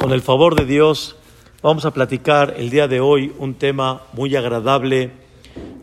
[0.00, 1.14] Con el favor de Dios,
[1.60, 5.10] vamos a platicar el día de hoy un tema muy agradable,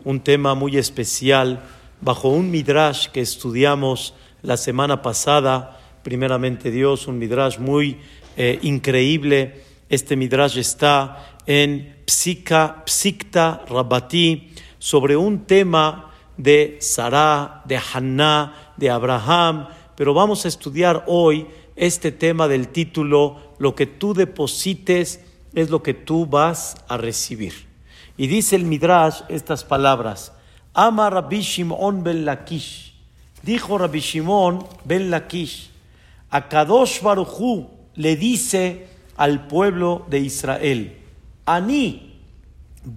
[0.02, 1.62] un tema muy especial,
[2.00, 5.78] bajo un midrash que estudiamos la semana pasada.
[6.02, 7.98] Primeramente Dios, un midrash muy
[8.36, 9.62] eh, increíble.
[9.88, 14.50] Este midrash está en Psika, Psikta Rabati
[14.80, 21.46] sobre un tema de Sarah, de Hannah, de Abraham, pero vamos a estudiar hoy
[21.76, 25.20] este tema del título lo que tú deposites
[25.54, 27.66] es lo que tú vas a recibir.
[28.16, 30.32] Y dice el Midrash estas palabras.
[30.74, 32.94] Ama Rabbi Shimon ben Lakish.
[33.42, 35.70] Dijo Rabbi Shimon ben Lakish.
[36.30, 40.96] A Kadosh Baruchu le dice al pueblo de Israel.
[41.46, 42.08] Ani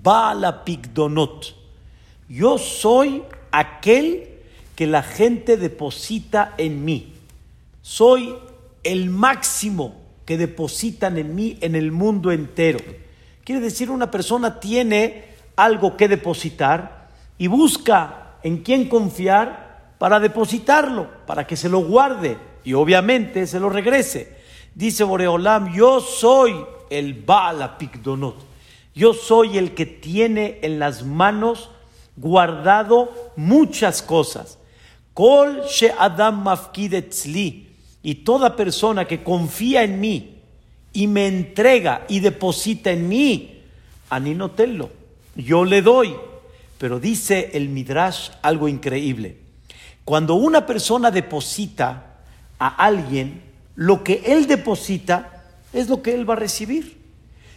[0.05, 1.55] la Pigdonot.
[2.29, 4.29] Yo soy aquel
[4.75, 7.13] que la gente deposita en mí.
[7.81, 8.35] Soy
[8.83, 10.00] el máximo
[10.31, 12.79] que depositan en mí en el mundo entero.
[13.43, 15.25] Quiere decir, una persona tiene
[15.57, 22.37] algo que depositar y busca en quién confiar para depositarlo, para que se lo guarde
[22.63, 24.37] y obviamente se lo regrese.
[24.73, 26.55] Dice Boreolam, yo soy
[26.89, 28.37] el Baal Pigdonot.
[28.95, 31.71] Yo soy el que tiene en las manos
[32.15, 34.59] guardado muchas cosas.
[35.13, 36.41] Kol she Adam
[38.03, 40.39] y toda persona que confía en mí
[40.93, 43.61] y me entrega y deposita en mí,
[44.09, 44.89] aninotelo,
[45.35, 46.15] yo le doy.
[46.77, 49.37] Pero dice el Midrash algo increíble.
[50.03, 52.17] Cuando una persona deposita
[52.57, 53.43] a alguien,
[53.75, 56.99] lo que él deposita es lo que él va a recibir.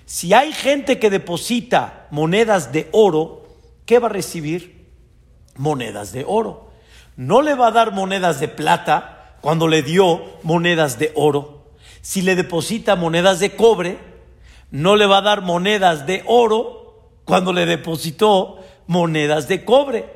[0.06, 3.48] Si hay gente que deposita monedas de oro,
[3.87, 4.87] ¿qué va a recibir?
[5.56, 6.70] Monedas de oro.
[7.17, 9.14] No le va a dar monedas de plata,
[9.45, 11.67] cuando le dio monedas de oro.
[12.00, 13.98] Si le deposita monedas de cobre,
[14.70, 20.06] no le va a dar monedas de oro cuando le depositó monedas de cobre.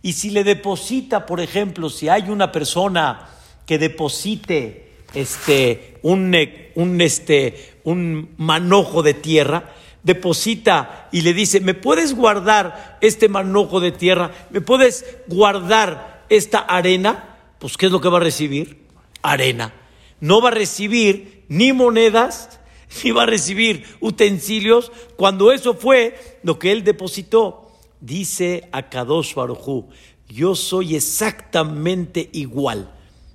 [0.00, 3.28] Y si le deposita, por ejemplo, si hay una persona
[3.66, 6.34] que deposite este, un,
[6.74, 9.70] un, este, un manojo de tierra,
[10.02, 14.30] deposita y le dice, ¿me puedes guardar este manojo de tierra?
[14.48, 17.31] ¿Me puedes guardar esta arena?
[17.62, 18.78] Pues ¿qué es lo que va a recibir?
[19.22, 19.72] Arena.
[20.18, 22.58] No va a recibir ni monedas,
[23.04, 27.70] ni va a recibir utensilios, cuando eso fue lo que él depositó.
[28.00, 29.90] Dice a Kadosh Barujú,
[30.28, 32.92] yo soy exactamente igual.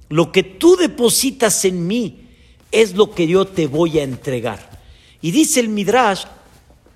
[0.09, 2.27] Lo que tú depositas en mí
[2.73, 4.81] es lo que yo te voy a entregar.
[5.21, 6.25] Y dice el Midrash,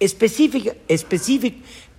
[0.02, 0.76] específica,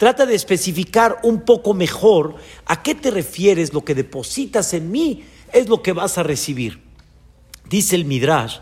[0.02, 2.34] trata de especificar un poco mejor
[2.66, 6.80] a qué te refieres, lo que depositas en mí es lo que vas a recibir.
[7.70, 8.56] Dice el Midrash,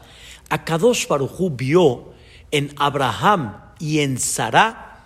[0.50, 2.12] Akadosh Baruchu vio
[2.50, 4.98] en Abraham y en Sarah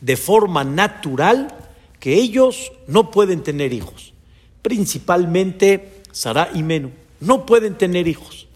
[0.00, 1.52] de forma natural
[1.98, 4.12] que ellos no pueden tener hijos.
[4.62, 8.46] Principalmente Sarah y Menú no pueden tener hijos.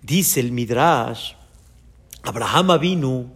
[0.00, 1.32] Dice el Midrash,
[2.22, 3.32] Abraham vino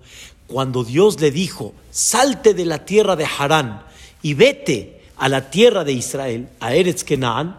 [0.46, 3.82] cuando Dios le dijo, salte de la tierra de Harán
[4.22, 7.58] y vete a la tierra de Israel, a Eretz Kenaan,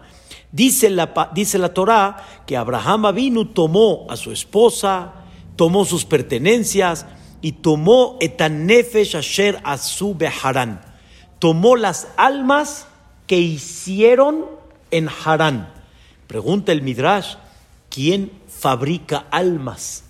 [0.52, 5.12] dice la, dice la Torá que Abraham Avinu tomó a su esposa,
[5.56, 7.06] tomó sus pertenencias
[7.42, 10.80] y tomó etanefesh asher asu Harán.
[11.38, 12.86] Tomó las almas
[13.26, 14.46] que hicieron
[14.90, 15.72] en Harán.
[16.26, 17.34] Pregunta el Midrash,
[17.90, 20.04] ¿quién fabrica almas?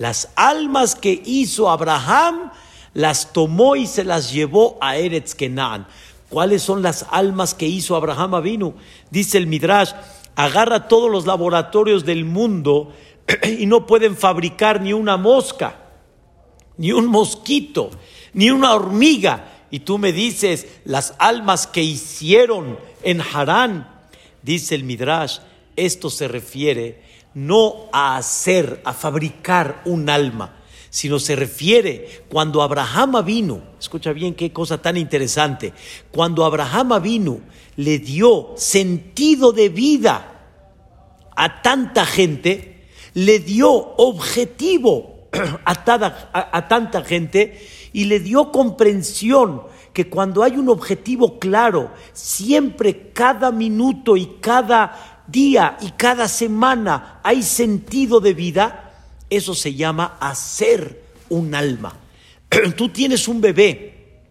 [0.00, 2.52] Las almas que hizo Abraham
[2.94, 5.86] las tomó y se las llevó a Eretz Kenan.
[6.30, 8.72] ¿Cuáles son las almas que hizo Abraham Avinu?
[9.10, 9.92] Dice el Midrash,
[10.36, 12.94] agarra todos los laboratorios del mundo
[13.58, 15.76] y no pueden fabricar ni una mosca,
[16.78, 17.90] ni un mosquito,
[18.32, 19.66] ni una hormiga.
[19.70, 24.00] Y tú me dices, las almas que hicieron en Harán,
[24.42, 25.40] dice el Midrash,
[25.76, 30.56] esto se refiere no a hacer, a fabricar un alma,
[30.90, 35.72] sino se refiere cuando Abraham vino, escucha bien qué cosa tan interesante,
[36.10, 37.40] cuando Abraham vino,
[37.76, 40.40] le dio sentido de vida
[41.36, 45.28] a tanta gente, le dio objetivo
[45.64, 49.62] a, a tanta gente y le dio comprensión
[49.92, 57.20] que cuando hay un objetivo claro, siempre cada minuto y cada día y cada semana
[57.22, 58.94] hay sentido de vida,
[59.28, 61.96] eso se llama hacer un alma.
[62.76, 64.22] Tú tienes un bebé,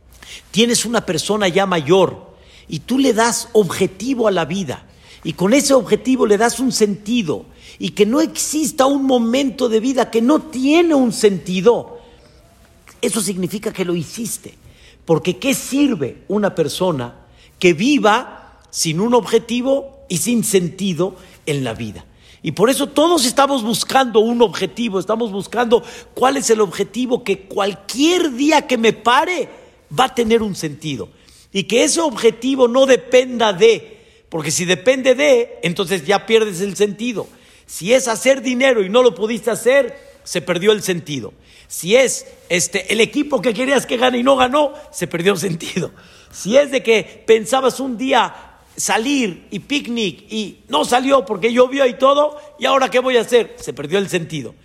[0.51, 2.29] tienes una persona ya mayor
[2.67, 4.85] y tú le das objetivo a la vida
[5.23, 7.45] y con ese objetivo le das un sentido
[7.77, 11.99] y que no exista un momento de vida que no tiene un sentido,
[13.01, 14.53] eso significa que lo hiciste.
[15.05, 17.15] Porque ¿qué sirve una persona
[17.57, 21.15] que viva sin un objetivo y sin sentido
[21.45, 22.05] en la vida?
[22.41, 25.83] Y por eso todos estamos buscando un objetivo, estamos buscando
[26.13, 29.49] cuál es el objetivo que cualquier día que me pare
[29.97, 31.09] va a tener un sentido.
[31.51, 36.75] Y que ese objetivo no dependa de, porque si depende de, entonces ya pierdes el
[36.75, 37.27] sentido.
[37.65, 41.33] Si es hacer dinero y no lo pudiste hacer, se perdió el sentido.
[41.67, 45.39] Si es este, el equipo que querías que gane y no ganó, se perdió el
[45.39, 45.91] sentido.
[46.31, 48.48] Si es de que pensabas un día
[48.79, 53.21] salir y picnic y no salió porque llovió y todo, ¿y ahora qué voy a
[53.21, 53.55] hacer?
[53.59, 54.55] Se perdió el sentido.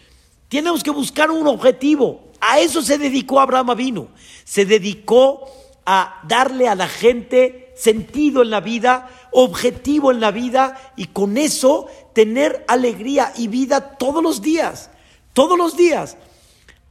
[0.48, 2.32] Tenemos que buscar un objetivo.
[2.40, 4.08] A eso se dedicó Abraham Avinu.
[4.44, 5.50] Se dedicó
[5.84, 11.36] a darle a la gente sentido en la vida, objetivo en la vida y con
[11.36, 14.90] eso tener alegría y vida todos los días,
[15.32, 16.16] todos los días.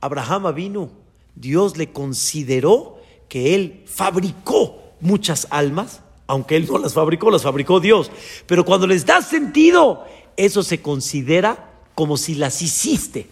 [0.01, 0.89] Abraham vino,
[1.35, 2.97] Dios le consideró
[3.29, 6.01] que él fabricó muchas almas,
[6.33, 8.09] aunque él no las fabricó, las fabricó Dios,
[8.47, 10.03] pero cuando les da sentido,
[10.35, 13.27] eso se considera como si las hiciste.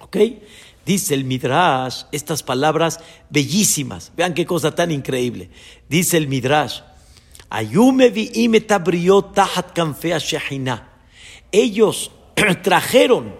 [0.00, 0.16] ¿Ok?
[0.84, 2.98] Dice el Midrash estas palabras
[3.28, 4.10] bellísimas.
[4.16, 5.50] Vean qué cosa tan increíble.
[5.88, 6.80] Dice el Midrash.
[11.52, 12.10] Ellos
[12.62, 13.36] trajeron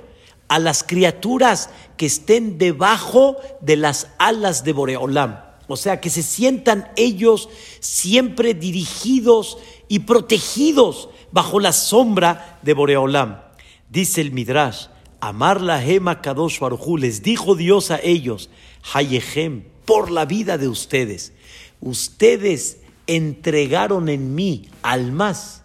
[0.47, 5.50] a las criaturas que estén debajo de las alas de Boreolam.
[5.71, 9.59] O sea, que se sientan ellos siempre dirigidos
[9.89, 13.41] y protegidos bajo la sombra de Boreolam.
[13.89, 14.87] Dice el Midrash,
[15.21, 18.51] Amar la Hema Kadosh Barujú, les dijo Dios a ellos,
[18.93, 21.33] Hayehem, por la vida de ustedes.
[21.81, 25.63] Ustedes entregaron en mí almas.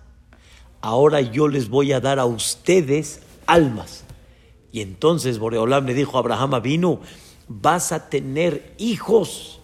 [0.81, 4.03] Ahora yo les voy a dar a ustedes almas.
[4.71, 6.99] Y entonces Boreolam le dijo a Abraham vino,
[7.47, 9.54] vas a tener hijos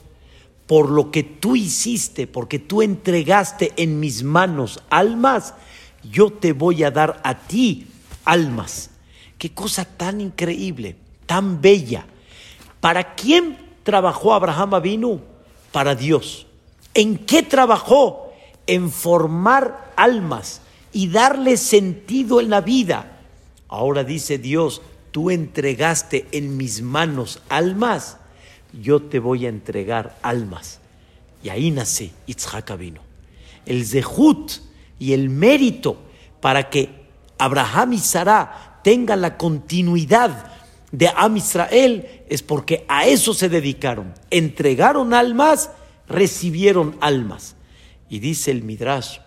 [0.71, 5.53] por lo que tú hiciste, porque tú entregaste en mis manos almas,
[6.09, 7.88] yo te voy a dar a ti
[8.23, 8.89] almas.
[9.38, 10.95] Qué cosa tan increíble,
[11.25, 12.06] tan bella.
[12.79, 15.19] ¿Para quién trabajó Abraham Avinu?
[15.73, 16.47] Para Dios.
[16.94, 18.31] ¿En qué trabajó?
[18.65, 20.62] En formar almas
[20.94, 23.19] y darle sentido en la vida.
[23.67, 24.81] Ahora dice Dios,
[25.12, 28.19] tú entregaste en mis manos almas,
[28.73, 30.79] yo te voy a entregar almas.
[31.44, 33.01] Y ahí nace Yitzhak Avinu.
[33.65, 34.51] El zehut
[35.00, 35.97] y el mérito
[36.39, 36.89] para que
[37.38, 40.51] Abraham y Sarah tenga la continuidad
[40.91, 44.13] de Am Israel es porque a eso se dedicaron.
[44.29, 45.71] Entregaron almas,
[46.07, 47.56] recibieron almas.
[48.09, 49.19] Y dice el Midrash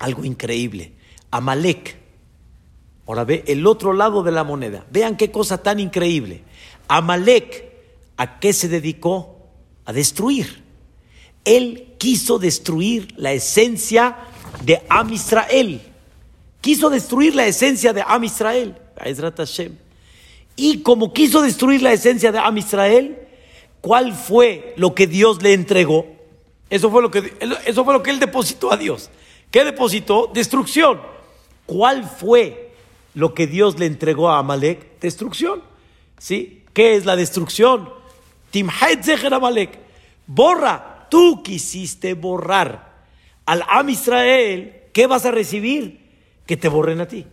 [0.00, 0.92] algo increíble.
[1.30, 1.98] Amalek.
[3.06, 4.84] Ahora ve el otro lado de la moneda.
[4.90, 6.42] Vean qué cosa tan increíble.
[6.88, 7.69] Amalek,
[8.20, 9.38] ¿a qué se dedicó?
[9.86, 10.62] A destruir.
[11.42, 14.18] Él quiso destruir la esencia
[14.62, 15.80] de Am Israel.
[16.60, 18.76] Quiso destruir la esencia de Am Israel.
[20.54, 23.18] Y como quiso destruir la esencia de Am Israel,
[23.80, 26.04] ¿cuál fue lo que Dios le entregó?
[26.68, 27.32] Eso fue lo que,
[27.64, 29.08] eso fue lo que él depositó a Dios.
[29.50, 30.30] ¿Qué depositó?
[30.34, 31.00] Destrucción.
[31.64, 32.74] ¿Cuál fue
[33.14, 35.00] lo que Dios le entregó a Amalek?
[35.00, 35.62] Destrucción.
[36.18, 36.64] ¿Sí?
[36.74, 37.99] ¿Qué es la destrucción?
[39.32, 39.78] Amalek.
[40.26, 41.06] Borra.
[41.10, 43.04] Tú quisiste borrar
[43.44, 44.82] al Am Israel.
[44.92, 46.00] ¿Qué vas a recibir?
[46.50, 47.24] que te borren a ti.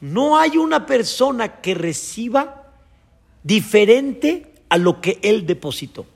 [0.00, 2.72] No hay una persona que reciba
[3.42, 6.06] diferente a lo que él depositó.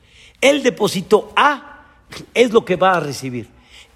[0.40, 1.85] Él depositó A,
[2.32, 3.49] es lo que va a recibir.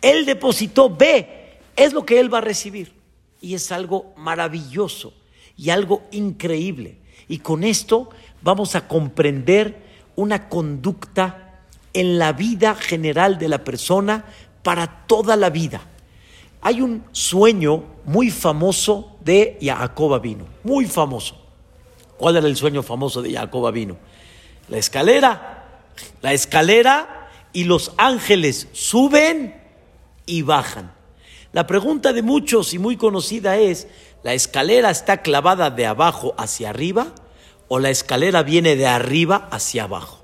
[0.03, 2.93] Él depositó B, es lo que él va a recibir.
[3.41, 5.15] Y es algo maravilloso
[5.57, 6.99] y algo increíble.
[7.29, 8.11] Y con esto
[8.43, 9.84] vamos a comprender
[10.17, 11.61] una conducta
[11.93, 14.25] en la vida general de la persona
[14.63, 15.81] para toda la vida.
[16.61, 21.41] Hay un sueño muy famoso de Jacob vino, muy famoso.
[22.17, 23.97] ¿Cuál era el sueño famoso de Jacob vino?
[24.69, 25.83] La escalera,
[26.23, 29.61] la escalera y los ángeles suben
[30.27, 30.93] y bajan.
[31.53, 33.87] La pregunta de muchos y muy conocida es,
[34.23, 37.15] ¿la escalera está clavada de abajo hacia arriba
[37.69, 40.23] o la escalera viene de arriba hacia abajo?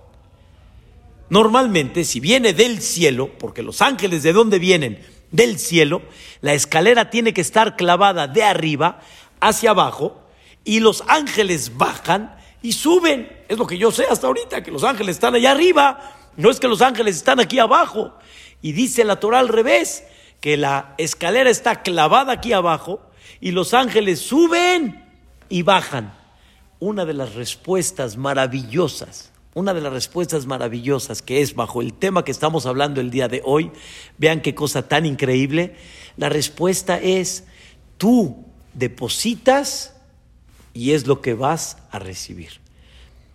[1.28, 4.98] Normalmente, si viene del cielo, porque los ángeles de dónde vienen?
[5.30, 6.02] del cielo,
[6.40, 9.00] la escalera tiene que estar clavada de arriba
[9.40, 10.20] hacia abajo
[10.64, 13.30] y los ángeles bajan y suben.
[13.48, 16.60] Es lo que yo sé hasta ahorita, que los ángeles están allá arriba, no es
[16.60, 18.12] que los ángeles están aquí abajo.
[18.62, 20.04] Y dice la Torah al revés,
[20.40, 23.00] que la escalera está clavada aquí abajo
[23.40, 25.06] y los ángeles suben
[25.48, 26.19] y bajan.
[26.80, 32.24] Una de las respuestas maravillosas, una de las respuestas maravillosas que es bajo el tema
[32.24, 33.70] que estamos hablando el día de hoy,
[34.16, 35.76] vean qué cosa tan increíble,
[36.16, 37.44] la respuesta es,
[37.98, 39.94] tú depositas
[40.72, 42.60] y es lo que vas a recibir.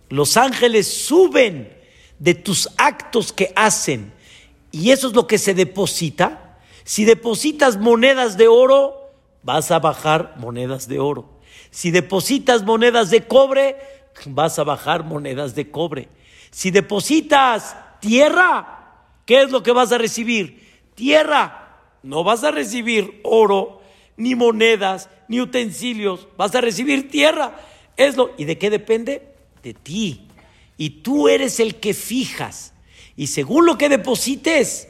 [0.08, 1.72] Los ángeles suben
[2.18, 4.12] de tus actos que hacen
[4.72, 6.58] y eso es lo que se deposita.
[6.82, 9.12] Si depositas monedas de oro,
[9.42, 11.35] vas a bajar monedas de oro.
[11.76, 13.76] Si depositas monedas de cobre,
[14.24, 16.08] vas a bajar monedas de cobre.
[16.50, 18.94] Si depositas tierra,
[19.26, 20.80] ¿qué es lo que vas a recibir?
[20.94, 21.82] Tierra.
[22.02, 23.82] No vas a recibir oro,
[24.16, 26.28] ni monedas, ni utensilios.
[26.38, 27.60] Vas a recibir tierra.
[27.98, 29.34] Es lo, ¿Y de qué depende?
[29.62, 30.28] De ti.
[30.78, 32.72] Y tú eres el que fijas.
[33.16, 34.88] Y según lo que deposites,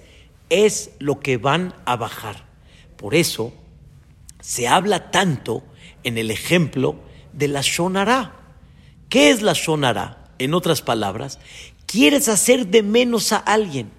[0.50, 2.44] es lo que van a bajar.
[2.96, 3.52] Por eso
[4.40, 5.64] se habla tanto
[6.06, 6.94] en el ejemplo
[7.32, 8.32] de la Shonara.
[9.08, 10.32] ¿Qué es la Shonara?
[10.38, 11.40] En otras palabras,
[11.86, 13.90] quieres hacer de menos a alguien.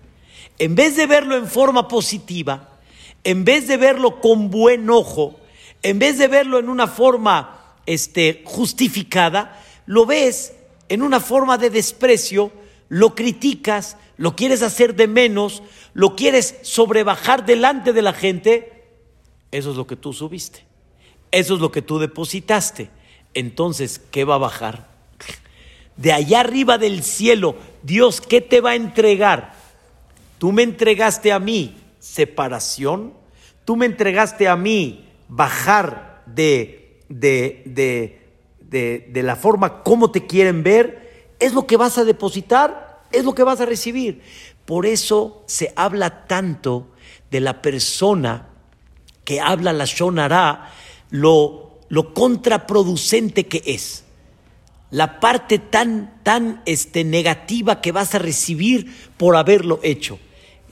[0.58, 2.80] En vez de verlo en forma positiva,
[3.24, 5.38] en vez de verlo con buen ojo,
[5.84, 10.54] en vez de verlo en una forma este, justificada, lo ves
[10.88, 12.54] en una forma de desprecio,
[12.88, 15.62] lo criticas, lo quieres hacer de menos,
[15.94, 18.86] lo quieres sobrebajar delante de la gente,
[19.52, 20.67] eso es lo que tú subiste,
[21.32, 22.90] eso es lo que tú depositaste.
[23.34, 24.88] Entonces, ¿qué va a bajar?
[25.96, 29.54] De allá arriba del cielo, Dios, ¿qué te va a entregar?
[30.38, 33.14] Tú me entregaste a mí separación,
[33.66, 40.64] tú me entregaste a mí bajar de, de, de, de, la forma como te quieren
[40.64, 44.22] ver, es lo que vas a depositar, es lo que vas a recibir.
[44.66, 46.88] Por eso se habla tanto
[47.32, 48.50] de la persona
[49.24, 50.72] que habla la Shonara,
[51.10, 54.04] lo, lo contraproducente que es.
[54.90, 60.20] La parte tan, tan este, negativa que vas a recibir por haberlo hecho.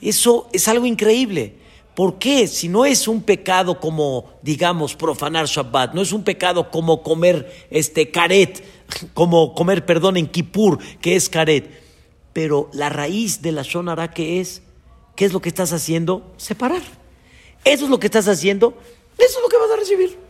[0.01, 1.55] Eso es algo increíble.
[1.95, 2.47] ¿Por qué?
[2.47, 7.67] Si no es un pecado como, digamos, profanar Shabbat, no es un pecado como comer
[7.69, 8.63] este caret,
[9.13, 11.83] como comer, perdón, en Kippur, que es caret.
[12.33, 14.61] Pero la raíz de la Shonara, ¿qué es?
[15.15, 16.33] ¿Qué es lo que estás haciendo?
[16.35, 16.81] Separar.
[17.63, 18.77] Eso es lo que estás haciendo,
[19.17, 20.24] eso es lo que vas a recibir.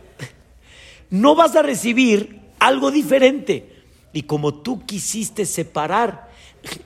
[1.10, 3.82] No vas a recibir algo diferente.
[4.12, 6.30] Y como tú quisiste separar,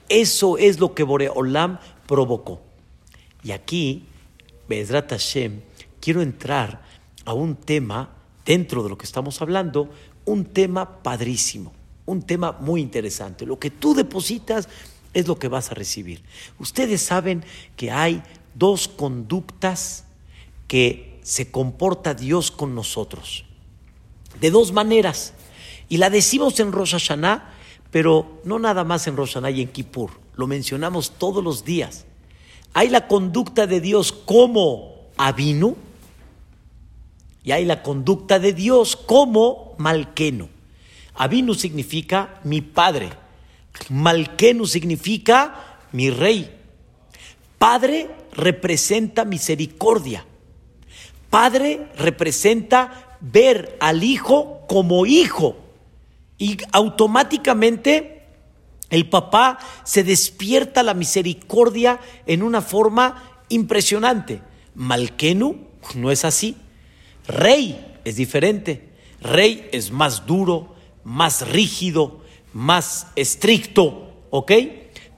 [0.08, 2.60] eso es lo que Boreolam provocó.
[3.42, 4.04] Y aquí
[4.68, 5.60] Bezrat Hashem,
[6.00, 6.82] quiero entrar
[7.24, 8.10] a un tema,
[8.44, 9.90] dentro de lo que estamos hablando,
[10.24, 11.72] un tema padrísimo,
[12.06, 13.46] un tema muy interesante.
[13.46, 14.68] Lo que tú depositas
[15.12, 16.22] es lo que vas a recibir.
[16.58, 17.44] Ustedes saben
[17.76, 18.22] que hay
[18.54, 20.04] dos conductas
[20.68, 23.44] que se comporta Dios con nosotros.
[24.40, 25.34] De dos maneras.
[25.88, 27.52] Y la decimos en Rosh Hashanah,
[27.90, 30.10] pero no nada más en Rosh Hashanah y en Kippur.
[30.36, 32.06] Lo mencionamos todos los días.
[32.72, 35.76] Hay la conducta de Dios como Avinu
[37.42, 40.48] y hay la conducta de Dios como Malkenu.
[41.14, 43.10] Avinu significa mi padre.
[43.88, 46.50] Malkenu significa mi rey.
[47.58, 50.24] Padre representa misericordia.
[51.28, 55.56] Padre representa ver al hijo como hijo.
[56.38, 58.22] Y automáticamente
[58.88, 64.42] el papá se despierta la misericordia en una forma impresionante.
[64.74, 66.56] Malkenu no es así.
[67.26, 68.90] Rey es diferente.
[69.20, 70.74] Rey es más duro,
[71.04, 72.20] más rígido,
[72.52, 74.12] más estricto.
[74.30, 74.52] ¿Ok?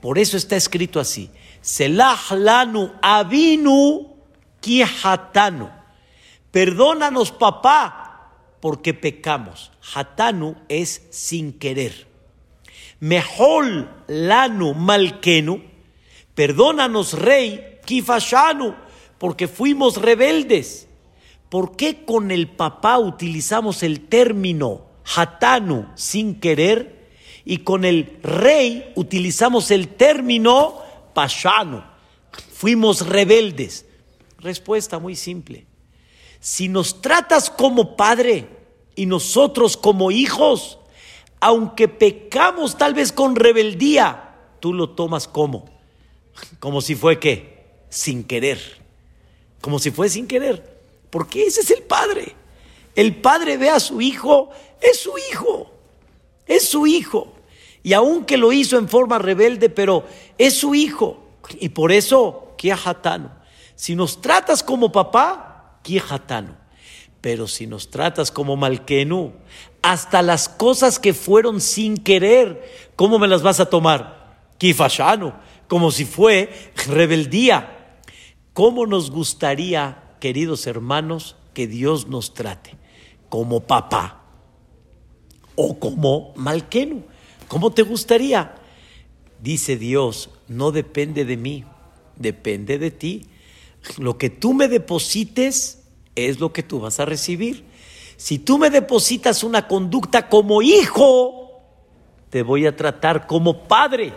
[0.01, 1.31] Por eso está escrito así.
[1.61, 4.17] Selah lanu avinu
[4.61, 5.82] kihatanu.
[6.53, 8.31] Perdónanos, papá,
[8.61, 9.73] porque pecamos.
[9.95, 12.07] Hatanu es sin querer.
[13.01, 15.61] Mejol lanu malkenu,
[16.37, 18.77] perdónanos rey, kifashanu,
[19.19, 20.89] porque fuimos rebeldes.
[21.49, 27.11] ¿Por qué con el papá utilizamos el término hatanu sin querer
[27.45, 30.81] y con el rey utilizamos el término
[31.15, 31.83] pashanu?
[32.53, 33.87] Fuimos rebeldes.
[34.39, 35.72] Respuesta muy simple.
[36.43, 38.49] Si nos tratas como padre
[38.97, 40.81] y nosotros como hijos,
[41.39, 45.67] aunque pecamos tal vez con rebeldía, tú lo tomas como,
[46.59, 48.61] como si fue que, sin querer,
[49.61, 50.81] como si fue sin querer,
[51.11, 52.35] porque ese es el padre.
[52.97, 55.71] El padre ve a su hijo, es su hijo,
[56.45, 57.33] es su hijo.
[57.85, 60.05] Y aunque lo hizo en forma rebelde, pero
[60.39, 61.23] es su hijo.
[61.61, 63.31] Y por eso, que hatano.
[63.77, 65.52] Si nos tratas como papá,
[67.21, 69.33] Pero si nos tratas como malquenú,
[69.83, 74.37] hasta las cosas que fueron sin querer, ¿cómo me las vas a tomar?
[74.59, 75.35] Kifashano,
[75.69, 77.99] como si fue rebeldía.
[78.53, 82.77] ¿Cómo nos gustaría, queridos hermanos, que Dios nos trate?
[83.29, 84.23] Como papá
[85.57, 87.03] o como malquenu.
[87.49, 88.55] ¿Cómo te gustaría?
[89.41, 91.65] Dice Dios, no depende de mí,
[92.17, 93.27] depende de ti.
[93.99, 95.83] Lo que tú me deposites
[96.15, 97.65] es lo que tú vas a recibir.
[98.17, 101.61] Si tú me depositas una conducta como hijo,
[102.31, 104.13] te voy a tratar como padre.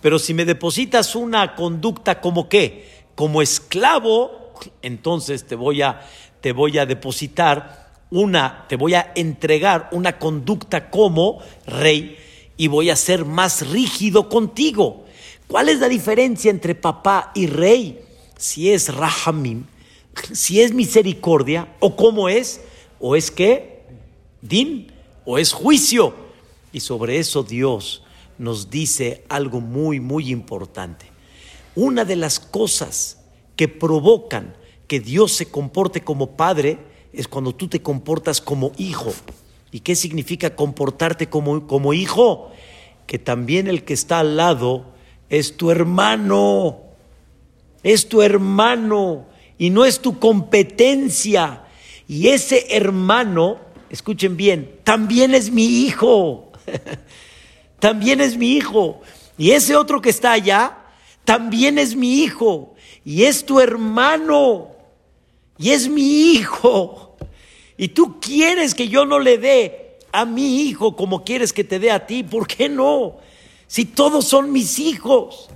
[0.00, 3.04] Pero si me depositas una conducta como qué?
[3.14, 4.52] Como esclavo,
[4.82, 6.02] entonces te voy a,
[6.40, 12.18] te voy a depositar una, te voy a entregar una conducta como rey
[12.56, 15.04] y voy a ser más rígido contigo.
[15.48, 18.03] ¿Cuál es la diferencia entre papá y rey?
[18.36, 19.64] Si es rahamim,
[20.32, 22.60] si es misericordia, o cómo es,
[23.00, 23.82] o es que
[24.42, 24.92] din,
[25.24, 26.14] o es juicio.
[26.72, 28.02] Y sobre eso Dios
[28.38, 31.06] nos dice algo muy, muy importante.
[31.74, 33.18] Una de las cosas
[33.56, 36.78] que provocan que Dios se comporte como padre
[37.12, 39.12] es cuando tú te comportas como hijo.
[39.70, 42.52] ¿Y qué significa comportarte como, como hijo?
[43.06, 44.86] Que también el que está al lado
[45.30, 46.83] es tu hermano,
[47.84, 49.26] es tu hermano
[49.58, 51.62] y no es tu competencia.
[52.08, 53.58] Y ese hermano,
[53.90, 56.50] escuchen bien, también es mi hijo.
[57.78, 59.02] también es mi hijo.
[59.36, 60.78] Y ese otro que está allá,
[61.24, 62.74] también es mi hijo.
[63.04, 64.70] Y es tu hermano.
[65.58, 67.00] Y es mi hijo.
[67.76, 71.80] Y tú quieres que yo no le dé a mi hijo como quieres que te
[71.80, 72.22] dé a ti.
[72.22, 73.16] ¿Por qué no?
[73.66, 75.48] Si todos son mis hijos.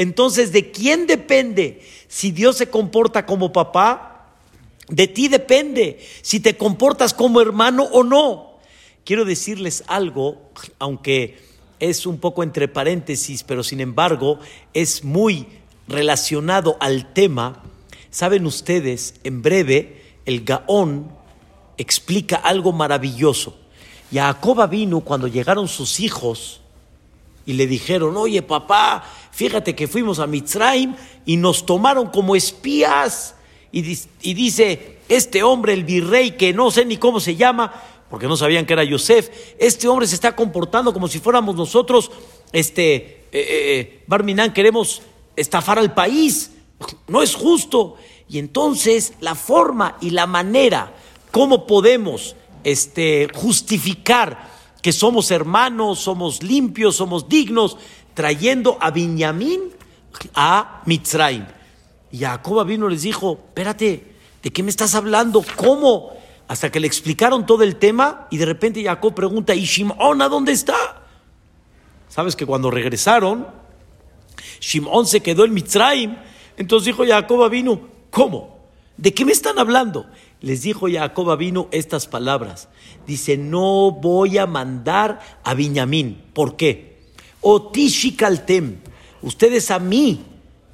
[0.00, 1.82] Entonces, ¿de quién depende?
[2.08, 4.30] Si Dios se comporta como papá,
[4.88, 6.00] de ti depende.
[6.22, 8.54] Si te comportas como hermano o no.
[9.04, 10.40] Quiero decirles algo,
[10.78, 11.36] aunque
[11.80, 14.38] es un poco entre paréntesis, pero sin embargo
[14.72, 15.46] es muy
[15.86, 17.62] relacionado al tema.
[18.10, 21.12] Saben ustedes, en breve, el Gaón
[21.76, 23.54] explica algo maravilloso.
[24.10, 26.59] Jacob vino cuando llegaron sus hijos
[27.50, 30.94] y le dijeron, oye papá, fíjate que fuimos a Mitzrayim
[31.26, 33.34] y nos tomaron como espías.
[33.72, 37.72] Y, dice, este hombre, el virrey, que no sé ni cómo se llama,
[38.08, 42.12] porque no sabían que era Yosef, este hombre se está comportando como si fuéramos nosotros,
[42.52, 45.02] este, eh, eh, eh Barminan, queremos
[45.34, 46.52] estafar al país.
[47.08, 47.96] No es justo.
[48.28, 50.94] Y entonces la forma y la manera
[51.32, 57.76] como podemos este, justificar que somos hermanos, somos limpios, somos dignos,
[58.14, 59.60] trayendo a Binyamin
[60.34, 61.46] a Mitzrayim.
[62.12, 65.44] Y Jacob vino les dijo, espérate, ¿de qué me estás hablando?
[65.56, 66.12] ¿Cómo?
[66.48, 70.28] Hasta que le explicaron todo el tema y de repente Jacob pregunta, ¿y Shimon a
[70.28, 71.04] dónde está?
[72.08, 73.46] Sabes que cuando regresaron,
[74.60, 76.16] Shimon se quedó en Mitzrayim.
[76.56, 78.58] Entonces dijo Jacob vino, ¿cómo?
[78.96, 80.06] ¿De qué me están hablando?
[80.40, 82.68] Les dijo Jacob vino estas palabras.
[83.06, 86.22] Dice, no voy a mandar a Viñamín.
[86.32, 86.96] ¿Por qué?
[87.40, 88.78] Otishikaltem.
[89.22, 90.24] Ustedes a mí,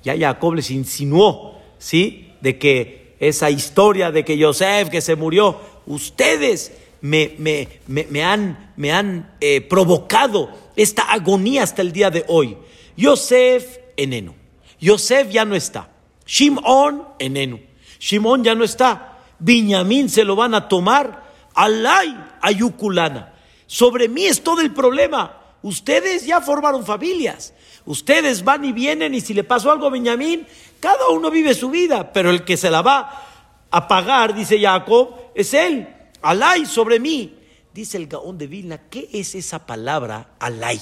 [0.05, 2.33] ya Jacob les insinuó, ¿sí?
[2.40, 8.72] De que esa historia de que Yosef, que se murió, ustedes me, me, me, han,
[8.76, 12.57] me han eh, provocado esta agonía hasta el día de hoy.
[12.96, 14.35] Yosef, eneno.
[14.81, 15.90] Yosef ya no está.
[16.26, 17.59] Shimon, eneno.
[17.98, 19.15] Shimon ya no está.
[19.38, 21.25] Viñamín se lo van a tomar.
[21.55, 23.33] Alay, ayuculana.
[23.66, 25.40] Sobre mí es todo el problema.
[25.62, 27.53] Ustedes ya formaron familias.
[27.85, 30.46] Ustedes van y vienen y si le pasó algo a Benjamín,
[30.81, 33.27] cada uno vive su vida, pero el que se la va
[33.70, 35.88] a pagar, dice Jacob, es él.
[36.22, 37.35] Alay sobre mí.
[37.72, 40.81] Dice el Gaón de Vilna, ¿qué es esa palabra alay?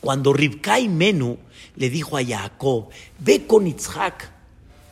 [0.00, 1.38] Cuando Ribka y Menú
[1.76, 4.30] le dijo a Jacob, ve con Itzhak,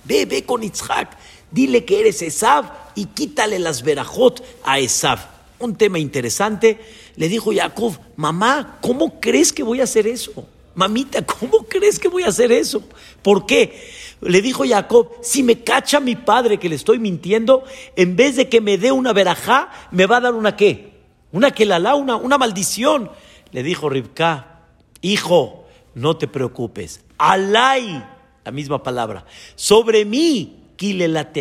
[0.04, 1.18] ve, ve con Itzhak,
[1.52, 5.18] dile que eres Esav y quítale las verajot a Esav.
[5.58, 6.80] Un tema interesante.
[7.16, 10.46] Le dijo Jacob, mamá, ¿cómo crees que voy a hacer eso?
[10.74, 12.82] Mamita, ¿cómo crees que voy a hacer eso?
[13.22, 13.78] ¿Por qué?
[14.20, 17.64] Le dijo Jacob, si me cacha mi padre que le estoy mintiendo,
[17.96, 20.92] en vez de que me dé una verajá, me va a dar una qué?
[21.32, 23.10] Una que la una, una maldición.
[23.50, 24.60] Le dijo Ribka,
[25.02, 27.02] hijo, no te preocupes.
[27.18, 28.02] Alay,
[28.44, 30.61] la misma palabra, sobre mí
[30.92, 31.32] la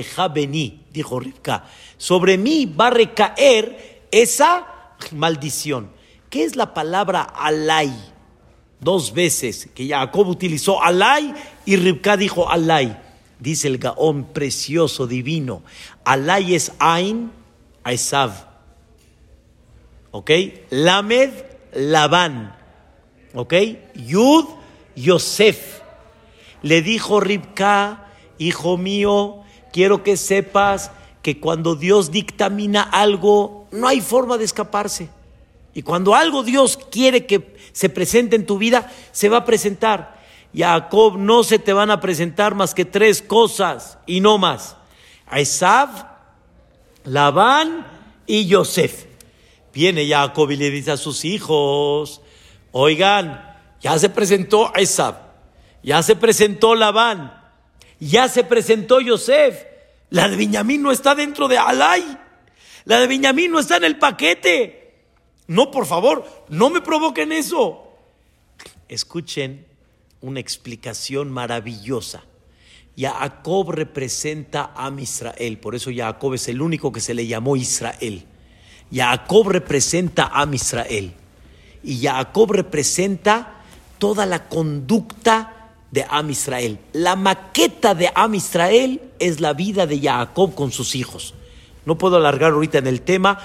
[0.94, 1.66] dijo Rivka,
[1.98, 4.68] sobre mí va a recaer esa
[5.12, 5.90] maldición.
[6.30, 7.92] ¿Qué es la palabra alay?
[8.80, 11.34] Dos veces que Jacob utilizó alay
[11.66, 12.98] y Rivka dijo alay.
[13.40, 15.64] dice el Gaón precioso, divino,
[16.04, 17.32] Alay es Ain,
[17.86, 18.32] Esav.
[20.12, 20.32] ¿Ok?
[20.70, 21.32] Lamed,
[21.74, 22.56] Labán.
[23.34, 23.54] ¿Ok?
[23.96, 24.46] Yud,
[24.96, 25.82] Yosef.
[26.62, 28.11] Le dijo Ribka,
[28.48, 35.10] hijo mío, quiero que sepas que cuando Dios dictamina algo, no hay forma de escaparse.
[35.74, 40.20] Y cuando algo Dios quiere que se presente en tu vida, se va a presentar.
[40.54, 44.76] Jacob no se te van a presentar más que tres cosas y no más.
[45.28, 45.40] A
[47.06, 47.88] Labán
[48.28, 49.06] y Yosef.
[49.74, 52.22] Viene Jacob y le dice a sus hijos,
[52.72, 55.16] oigan, ya se presentó Esav,
[55.82, 57.41] ya se presentó Labán,
[58.08, 59.64] ya se presentó Yosef.
[60.10, 62.18] La de Benjamín no está dentro de Alay.
[62.86, 64.96] La de Benjamín no está en el paquete.
[65.48, 67.88] No, por favor, no me provoquen eso.
[68.90, 69.66] Escuchen
[70.20, 72.24] una explicación maravillosa.
[72.98, 78.26] Jacob representa a Israel, por eso Jacob es el único que se le llamó Israel.
[78.92, 81.14] Jacob representa a Israel
[81.84, 83.62] y Jacob representa
[83.98, 85.61] toda la conducta
[85.92, 86.80] de Am Israel.
[86.94, 91.34] La maqueta de Am Israel es la vida de Jacob con sus hijos.
[91.86, 93.40] No puedo alargar ahorita en el tema,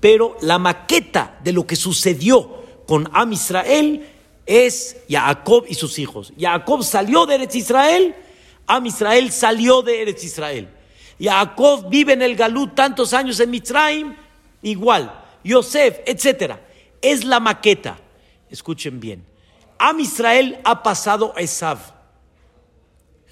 [0.00, 4.06] pero la maqueta de lo que sucedió con Am Israel
[4.46, 6.32] es Jacob y sus hijos.
[6.38, 8.14] Jacob salió de Eretz Israel,
[8.66, 10.68] Am Israel salió de Eretz Israel.
[11.20, 14.16] Jacob vive en el Galut tantos años en Mitzrayim,
[14.62, 15.20] igual.
[15.44, 16.60] Yosef, etcétera.
[17.00, 17.98] Es la maqueta.
[18.50, 19.24] Escuchen bien.
[19.78, 21.78] Am Israel ha pasado a Esav.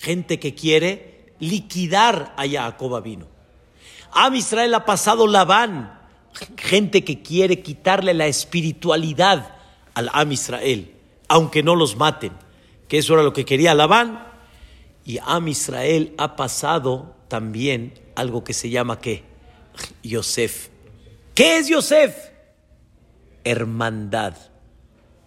[0.01, 3.29] Gente que quiere liquidar a Jacob vino.
[4.11, 6.01] Am Israel ha pasado Labán.
[6.57, 9.57] Gente que quiere quitarle la espiritualidad
[9.95, 10.97] al Am Israel
[11.31, 12.33] aunque no los maten,
[12.89, 14.27] que eso era lo que quería Labán.
[15.05, 19.23] Y Am Israel ha pasado también algo que se llama ¿qué?
[20.03, 20.71] Yosef.
[21.33, 22.17] ¿Qué es Yosef?
[23.45, 24.35] Hermandad.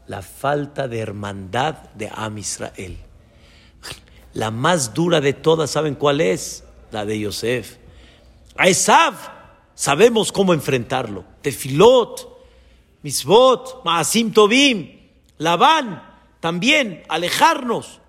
[0.08, 2.98] La falta de hermandad de Am Israel.
[4.34, 6.64] La más dura de todas, ¿saben cuál es?
[6.92, 7.78] La de Yosef.
[8.58, 9.16] A Esav
[9.76, 11.26] sabemos cómo enfrentarlo.
[11.42, 12.34] Tefilot,
[13.04, 15.04] Misbot, Maasim Tobim.
[15.38, 16.04] Labán,
[16.40, 18.00] también alejarnos,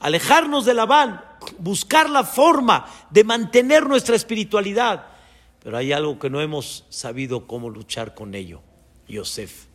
[0.00, 1.24] alejarnos de Labán,
[1.58, 5.06] buscar la forma de mantener nuestra espiritualidad.
[5.62, 8.60] Pero hay algo que no hemos sabido cómo luchar con ello.
[9.08, 9.66] Yosef,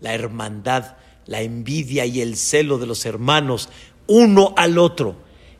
[0.00, 0.96] la hermandad,
[1.26, 3.68] la envidia y el celo de los hermanos
[4.06, 5.16] uno al otro.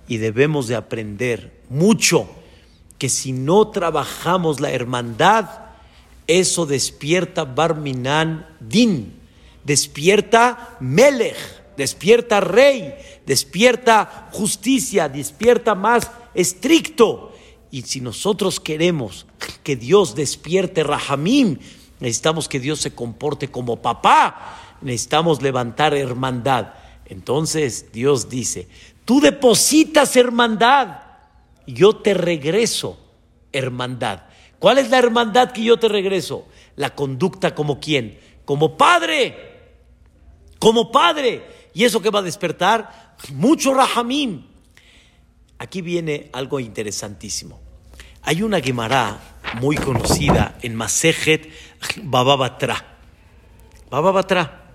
[0.08, 2.28] Y debemos de aprender mucho
[2.98, 5.48] que si no trabajamos la hermandad,
[6.26, 9.22] eso despierta Barminan Din
[9.64, 11.36] despierta Melech,
[11.76, 12.94] despierta Rey,
[13.26, 17.32] despierta justicia, despierta más estricto.
[17.70, 19.26] Y si nosotros queremos
[19.62, 21.58] que Dios despierte Rahamim,
[22.00, 26.74] necesitamos que Dios se comporte como papá, necesitamos levantar hermandad.
[27.06, 28.68] Entonces Dios dice,
[29.04, 31.02] tú depositas hermandad,
[31.66, 32.98] yo te regreso
[33.52, 34.24] hermandad.
[34.58, 36.46] ¿Cuál es la hermandad que yo te regreso?
[36.76, 38.18] La conducta como quién?
[38.44, 39.52] Como padre
[40.62, 41.42] como padre.
[41.74, 43.16] ¿Y eso que va a despertar?
[43.32, 44.44] Mucho rahamim.
[45.58, 47.60] Aquí viene algo interesantísimo.
[48.22, 51.50] Hay una Gemara muy conocida en Masejet
[52.04, 52.96] Bababatra.
[53.90, 54.70] Bababatra.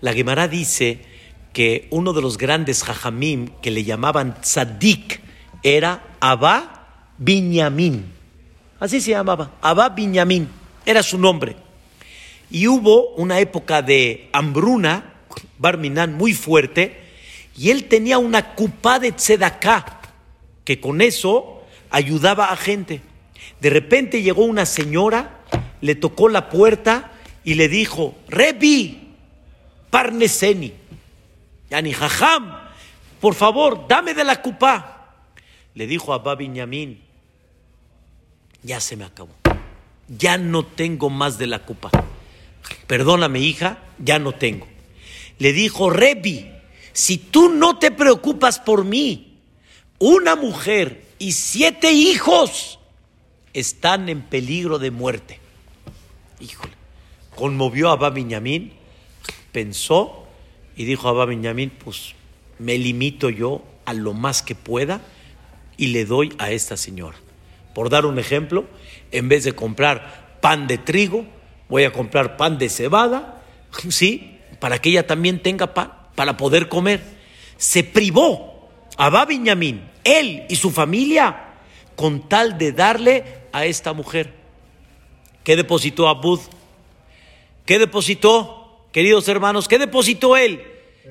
[0.00, 1.04] La Gemara dice
[1.52, 5.20] que uno de los grandes jajamim que le llamaban tzadik
[5.62, 6.86] era Abba
[7.18, 8.04] Binyamin.
[8.80, 10.48] Así se llamaba, Abba Binyamin,
[10.86, 11.56] era su nombre.
[12.50, 15.14] Y hubo una época de hambruna
[15.58, 16.96] Barminan muy fuerte,
[17.56, 20.00] y él tenía una cupa de tzedaká,
[20.64, 23.00] que con eso ayudaba a gente.
[23.60, 25.40] De repente llegó una señora,
[25.80, 29.14] le tocó la puerta y le dijo, Rebi,
[29.90, 30.72] parneseni,
[31.70, 32.58] yani jajam,
[33.20, 35.14] por favor, dame de la cupa.
[35.74, 37.00] Le dijo a Babiñamín,
[38.62, 39.34] ya se me acabó,
[40.08, 41.90] ya no tengo más de la cupa.
[42.86, 44.66] Perdóname, hija, ya no tengo
[45.38, 46.50] le dijo, Rebi,
[46.92, 49.38] si tú no te preocupas por mí,
[49.98, 52.78] una mujer y siete hijos
[53.52, 55.40] están en peligro de muerte.
[56.40, 56.72] Híjole,
[57.34, 58.12] conmovió a Abba
[59.52, 60.27] pensó
[60.78, 61.26] y dijo Abba
[61.84, 62.14] pues
[62.58, 65.00] me limito yo a lo más que pueda
[65.76, 67.18] y le doy a esta señora.
[67.74, 68.64] Por dar un ejemplo,
[69.10, 71.26] en vez de comprar pan de trigo,
[71.68, 73.42] voy a comprar pan de cebada,
[73.90, 74.38] ¿sí?
[74.60, 77.02] para que ella también tenga pan, para poder comer.
[77.56, 81.54] Se privó a Babiñamín él y su familia
[81.96, 84.32] con tal de darle a esta mujer.
[85.42, 86.40] ¿Qué depositó Abud?
[87.66, 88.57] ¿Qué depositó,
[88.92, 89.68] queridos hermanos?
[89.68, 90.62] ¿Qué depositó él?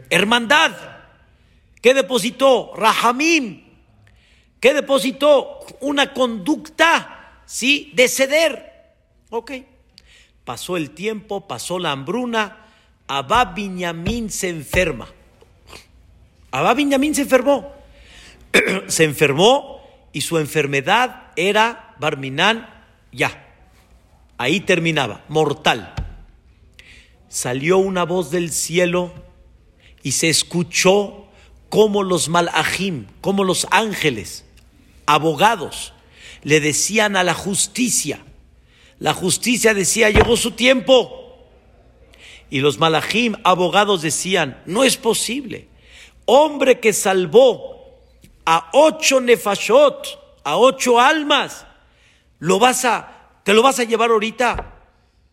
[0.10, 0.72] Hermandad.
[1.82, 2.74] ¿Qué depositó?
[2.76, 3.64] Rahamim.
[4.60, 5.60] ¿Qué depositó?
[5.82, 7.92] Una conducta, ¿sí?
[7.94, 8.94] De ceder.
[9.30, 9.52] Ok.
[10.44, 12.66] Pasó el tiempo, pasó la hambruna.
[13.08, 15.08] Abba Binyamin se enferma.
[16.52, 17.74] Abba Binyamin se enfermó.
[18.88, 19.82] se enfermó
[20.14, 22.68] y su enfermedad era Barminán,
[23.12, 23.46] ya.
[24.38, 25.94] Ahí terminaba, mortal.
[27.30, 29.12] Salió una voz del cielo
[30.04, 31.28] y se escuchó
[31.70, 34.46] como los malajim, como los ángeles,
[35.06, 35.94] abogados,
[36.44, 38.24] le decían a la justicia.
[39.00, 41.48] La justicia decía, llegó su tiempo.
[42.50, 45.68] Y los malajim, abogados, decían, no es posible.
[46.26, 48.00] Hombre que salvó
[48.46, 51.66] a ocho nefashot, a ocho almas,
[52.40, 54.74] lo vas a, te lo vas a llevar ahorita.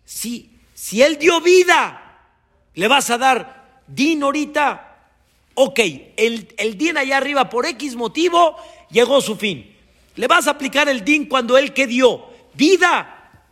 [0.05, 0.54] Si,
[0.85, 2.29] si él dio vida,
[2.75, 5.09] le vas a dar din ahorita.
[5.55, 8.55] Ok, el, el din allá arriba por X motivo
[8.91, 9.75] llegó su fin.
[10.17, 13.49] Le vas a aplicar el din cuando él que dio vida.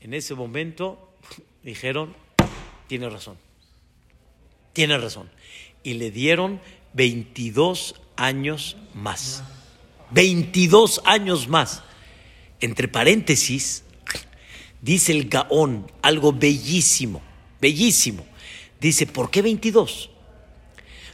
[0.00, 1.12] En ese momento
[1.62, 2.16] dijeron,
[2.86, 3.36] tiene razón,
[4.72, 5.28] tiene razón.
[5.82, 6.62] Y le dieron
[6.94, 9.44] 22 años más.
[10.12, 11.82] 22 años más.
[12.58, 13.84] Entre paréntesis,
[14.80, 17.22] dice el Gaón algo bellísimo,
[17.60, 18.24] bellísimo.
[18.80, 20.10] Dice, ¿por qué 22?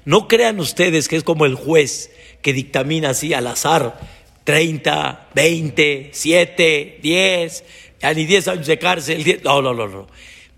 [0.05, 2.11] No crean ustedes que es como el juez
[2.43, 3.99] que dictamina así al azar
[4.45, 7.65] 30, 20, 7, 10,
[8.03, 9.41] ya ni 10 años de cárcel.
[9.43, 10.07] no, no, no, no.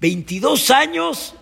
[0.01, 1.35] 22 años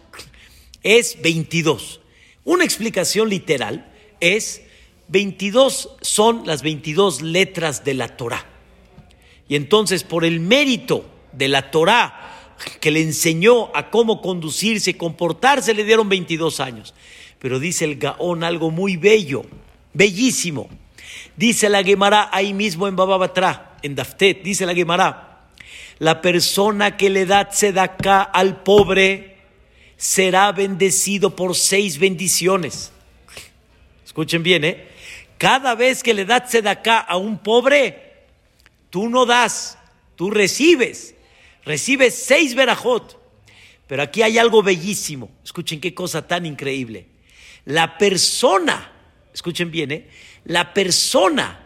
[0.83, 2.01] es 22.
[2.45, 4.63] Una explicación literal es
[5.09, 8.47] 22 son las 22 letras de la Torah.
[9.49, 12.35] Y entonces por el mérito de la Torah
[12.81, 16.95] que le enseñó a cómo conducirse y comportarse, le dieron 22 años.
[17.39, 19.45] Pero dice el Gaón algo muy bello,
[19.93, 20.69] bellísimo.
[21.37, 25.49] Dice la Gemara ahí mismo en Bababatra, en Daftet, dice la Gemara,
[25.99, 29.37] la persona que le da tzedaká al pobre
[29.97, 32.93] será bendecido por seis bendiciones.
[34.05, 34.89] Escuchen bien, ¿eh?
[35.39, 38.15] Cada vez que le das tzedaká a un pobre,
[38.91, 39.77] tú no das,
[40.17, 41.14] tú recibes.
[41.65, 43.21] Recibes seis verajot.
[43.87, 45.31] Pero aquí hay algo bellísimo.
[45.45, 47.07] Escuchen qué cosa tan increíble.
[47.65, 48.93] La persona,
[49.33, 50.09] escuchen bien, ¿eh?
[50.45, 51.61] la persona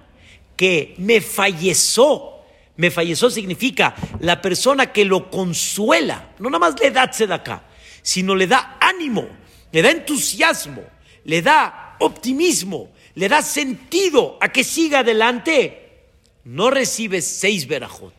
[0.57, 2.39] que me falleció,
[2.77, 7.65] me falleció significa la persona que lo consuela, no nada más le da acá,
[8.03, 9.29] sino le da ánimo,
[9.73, 10.83] le da entusiasmo,
[11.25, 16.07] le da optimismo, le da sentido a que siga adelante,
[16.45, 18.15] no recibe seis verajot,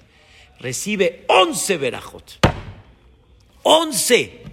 [0.60, 2.40] recibe once verajot.
[3.64, 4.44] Once.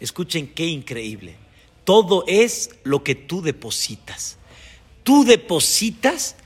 [0.00, 1.36] Escuchen qué increíble.
[1.84, 4.38] Todo es lo que tú depositas.
[5.02, 6.36] Tú depositas,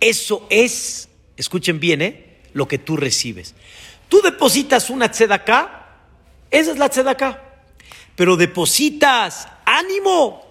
[0.00, 2.40] eso es, escuchen bien, ¿eh?
[2.54, 3.54] lo que tú recibes.
[4.08, 5.96] Tú depositas una tzedaká,
[6.50, 7.42] esa es la tzedaká.
[8.14, 10.44] Pero depositas ánimo,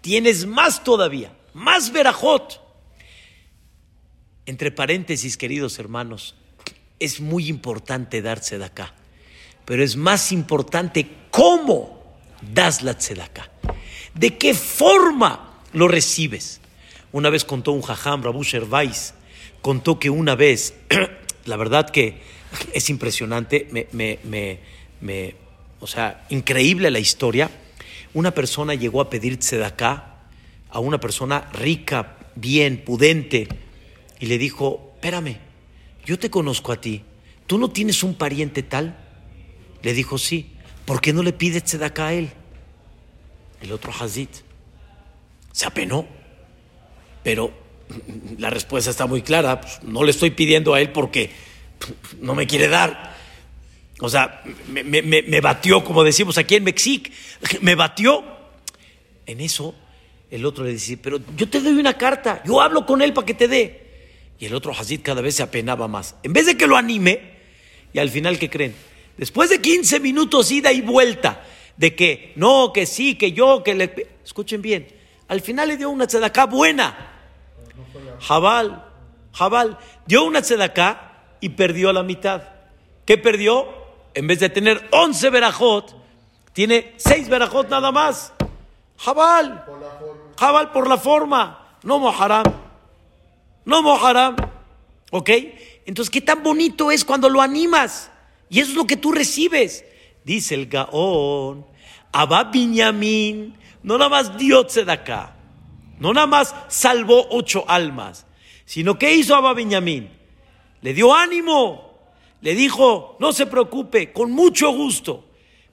[0.00, 2.60] tienes más todavía, más verajot.
[4.44, 6.34] Entre paréntesis, queridos hermanos,
[7.04, 8.94] es muy importante dar tzedaká,
[9.64, 12.02] pero es más importante cómo
[12.40, 13.50] das la tzedakah?
[14.14, 16.60] ¿De qué forma lo recibes?
[17.12, 19.14] Una vez contó un jajam, Rabu Shervais,
[19.60, 20.74] contó que una vez,
[21.44, 22.20] la verdad que
[22.72, 24.60] es impresionante, me,
[25.80, 27.50] o sea, increíble la historia.
[28.14, 30.16] Una persona llegó a pedir tzedakah
[30.70, 33.48] a una persona rica, bien, pudente,
[34.20, 35.38] y le dijo, espérame,
[36.04, 37.02] yo te conozco a ti,
[37.46, 38.96] ¿tú no tienes un pariente tal?
[39.82, 40.52] Le dijo, sí.
[40.84, 42.30] ¿por qué no le pide tzedakah a él?
[43.60, 44.30] El otro Hazit
[45.52, 46.06] se apenó,
[47.22, 47.52] pero
[48.38, 51.30] la respuesta está muy clara, pues, no le estoy pidiendo a él porque
[52.20, 53.16] no me quiere dar.
[54.00, 57.10] O sea, me, batió, como decimos aquí en México,
[57.60, 58.24] me batió.
[59.24, 59.76] En eso,
[60.30, 63.26] el otro le dice, pero yo te doy una carta, yo hablo con él para
[63.26, 63.81] que te dé.
[64.38, 66.16] Y el otro Hazid cada vez se apenaba más.
[66.22, 67.32] En vez de que lo anime,
[67.92, 68.74] y al final, ¿qué creen?
[69.16, 71.44] Después de 15 minutos ida y vuelta,
[71.76, 74.08] de que no, que sí, que yo, que le...
[74.24, 74.88] Escuchen bien,
[75.28, 77.12] al final le dio una tzedaká buena.
[78.20, 78.84] Jabal,
[79.32, 82.42] Jabal, dio una tzedaká y perdió la mitad.
[83.04, 83.66] ¿Qué perdió?
[84.14, 85.96] En vez de tener 11 verajot,
[86.52, 88.32] tiene 6 verajot nada más.
[88.98, 89.64] Jabal,
[90.38, 92.44] Jabal por la forma, no moharam.
[93.64, 94.34] No mojará.
[95.10, 95.30] ¿Ok?
[95.84, 98.10] Entonces, ¿qué tan bonito es cuando lo animas?
[98.48, 99.84] Y eso es lo que tú recibes.
[100.24, 101.66] Dice el Gaón,
[102.12, 105.36] Abba Binyamin, no nada más dio acá,
[105.98, 108.26] no nada más salvó ocho almas,
[108.64, 110.08] sino que hizo Abba Binyamin?
[110.80, 111.98] Le dio ánimo,
[112.40, 115.24] le dijo, no se preocupe, con mucho gusto,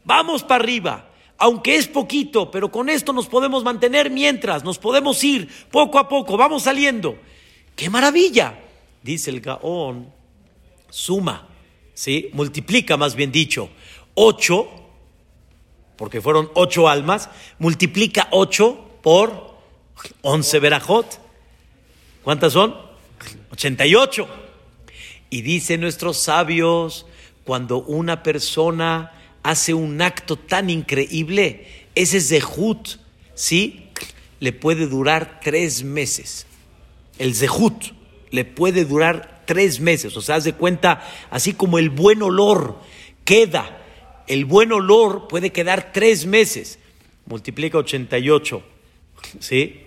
[0.04, 5.24] vamos para arriba aunque es poquito, pero con esto nos podemos mantener mientras, nos podemos
[5.24, 7.18] ir poco a poco, vamos saliendo.
[7.80, 8.60] ¡Qué maravilla!
[9.02, 10.12] Dice el Gaón,
[10.90, 11.48] suma,
[11.94, 12.30] ¿sí?
[12.34, 13.70] Multiplica, más bien dicho,
[14.16, 14.68] ocho,
[15.96, 19.56] porque fueron ocho almas, multiplica ocho por
[20.24, 21.22] once verajot.
[22.22, 22.76] ¿Cuántas son?
[23.50, 24.28] Ochenta y ocho.
[25.30, 27.06] Y dicen nuestros sabios,
[27.46, 32.98] cuando una persona hace un acto tan increíble, ese zehut,
[33.36, 33.88] ¿sí?
[34.42, 36.46] Le puede durar tres meses.
[37.20, 37.94] El zehut
[38.32, 40.18] le puede durar tres meses.
[40.18, 42.80] O sea, haz de cuenta, así como el buen olor
[43.26, 43.78] queda,
[44.28, 46.80] el buen olor puede quedar tres meses.
[47.26, 48.64] Multiplica 88,
[49.40, 49.82] ¿sí?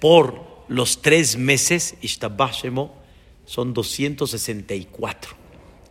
[0.00, 2.94] Por los tres meses, Ishtabashemo,
[3.44, 5.36] son 264.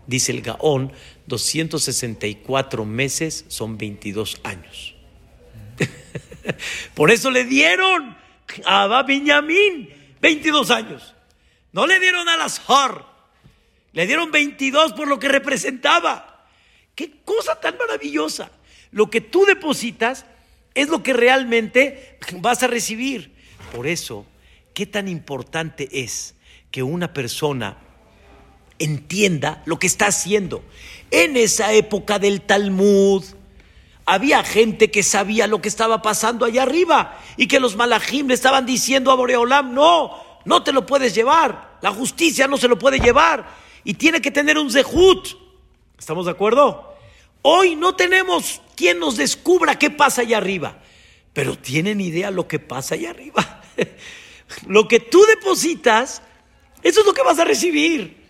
[0.08, 0.92] Dice el Gaón,
[1.28, 4.96] 264 meses son 22 años.
[6.96, 8.18] Por eso le dieron
[8.66, 9.06] a Abba
[10.22, 11.16] 22 años.
[11.74, 13.06] No le dieron a las Har,
[13.94, 16.46] le dieron 22 por lo que representaba.
[16.96, 18.52] Qué cosa tan maravillosa.
[18.92, 20.26] Lo que tú depositas
[20.74, 23.34] es lo que realmente vas a recibir.
[23.74, 24.26] Por eso,
[24.74, 26.36] qué tan importante es
[26.72, 27.78] que una persona
[28.80, 30.64] entienda lo que está haciendo.
[31.10, 33.24] En esa época del Talmud,
[34.06, 38.34] había gente que sabía lo que estaba pasando allá arriba y que los malajim le
[38.34, 42.78] estaban diciendo a Boreolam, no, no te lo puedes llevar, la justicia no se lo
[42.80, 43.48] puede llevar
[43.84, 45.28] y tiene que tener un zehut.
[45.98, 46.96] ¿Estamos de acuerdo?
[47.44, 50.80] Hoy no tenemos quien nos descubra qué pasa allá arriba,
[51.34, 53.62] pero tienen idea lo que pasa allá arriba.
[54.68, 56.22] lo que tú depositas,
[56.84, 58.22] eso es lo que vas a recibir.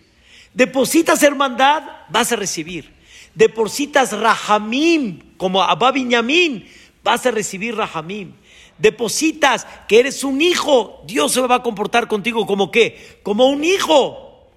[0.54, 2.91] Depositas hermandad, vas a recibir.
[3.34, 6.68] Depositas rahamim, como Abba Binyamin,
[7.02, 8.32] vas a recibir rahamim.
[8.78, 13.20] Depositas que eres un hijo, Dios se va a comportar contigo como qué?
[13.22, 14.48] Como un hijo.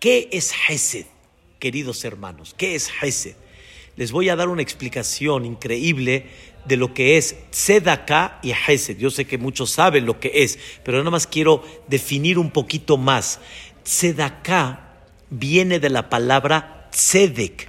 [0.00, 1.06] ¿Qué es Hesed,
[1.58, 2.54] queridos hermanos?
[2.56, 3.36] ¿Qué es Hesed?
[3.96, 6.26] Les voy a dar una explicación increíble
[6.66, 8.98] de lo que es Tzedakah y Hesed.
[8.98, 12.98] Yo sé que muchos saben lo que es, pero nada más quiero definir un poquito
[12.98, 13.40] más.
[13.84, 14.94] Tzedaká
[15.30, 17.68] viene de la palabra tzedek.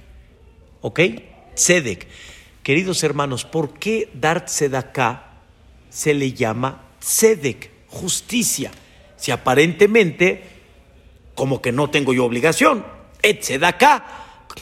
[0.80, 1.00] ¿Ok?
[1.54, 2.06] Tzedek.
[2.62, 5.42] Queridos hermanos, ¿por qué dar tzedaká
[5.90, 7.70] se le llama tzedek?
[7.88, 8.70] Justicia.
[9.16, 10.42] Si aparentemente,
[11.34, 12.84] como que no tengo yo obligación.
[13.22, 13.44] Et.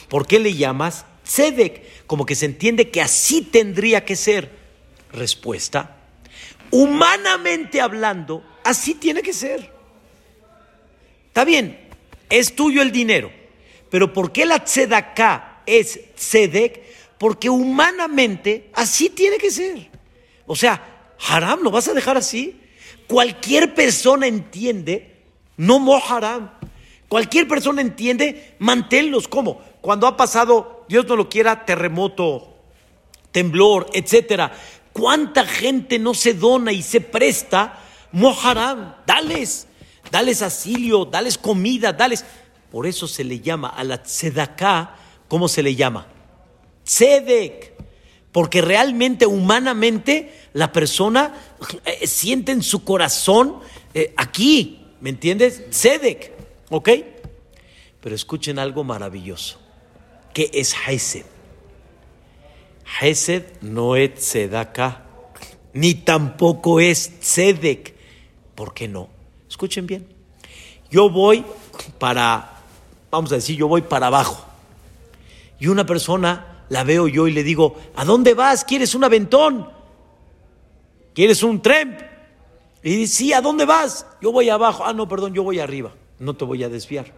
[0.09, 2.05] ¿Por qué le llamas tzedek?
[2.05, 4.51] Como que se entiende que así tendría que ser.
[5.13, 5.95] Respuesta.
[6.71, 9.71] Humanamente hablando, así tiene que ser.
[11.27, 11.79] Está bien,
[12.29, 13.31] es tuyo el dinero,
[13.89, 16.83] pero ¿por qué la tzedaká es tzedek?
[17.17, 19.89] Porque humanamente así tiene que ser.
[20.45, 22.59] O sea, haram, ¿lo vas a dejar así?
[23.07, 25.15] Cualquier persona entiende,
[25.57, 26.51] no mo haram.
[27.07, 29.27] Cualquier persona entiende, manténlos.
[29.27, 29.61] ¿Cómo?
[29.81, 32.55] Cuando ha pasado, Dios no lo quiera, terremoto,
[33.31, 34.51] temblor, etcétera.
[34.91, 37.79] ¿Cuánta gente no se dona y se presta?
[38.11, 39.67] Moharam, dales
[40.11, 42.25] dales asilio, dales comida, dales.
[42.77, 46.05] Por eso se le llama a la tzedaká, ¿cómo se le llama?
[46.83, 47.73] Tzedek.
[48.31, 51.33] Porque realmente, humanamente, la persona
[51.85, 53.61] eh, siente en su corazón
[53.95, 55.71] eh, aquí, ¿me entiendes?
[55.71, 56.31] Tzedek,
[56.69, 56.89] ¿ok?
[57.99, 59.59] Pero escuchen algo maravilloso.
[60.31, 61.25] ¿Qué es Hesed?
[63.01, 65.03] Hesed no es tzedaká,
[65.73, 67.95] ni tampoco es tzedek.
[68.53, 69.09] ¿Por qué no?
[69.49, 70.07] Escuchen bien.
[70.91, 71.43] Yo voy
[71.97, 72.56] para,
[73.17, 74.45] vamos a decir, yo voy para abajo.
[75.59, 78.63] Y una persona la veo yo y le digo, ¿a dónde vas?
[78.63, 79.69] ¿Quieres un aventón?
[81.15, 81.97] ¿Quieres un tren?
[82.83, 84.05] Y dice, sí, ¿a dónde vas?
[84.21, 84.83] Yo voy abajo.
[84.85, 85.93] Ah, no, perdón, yo voy arriba.
[86.19, 87.11] No te voy a desviar.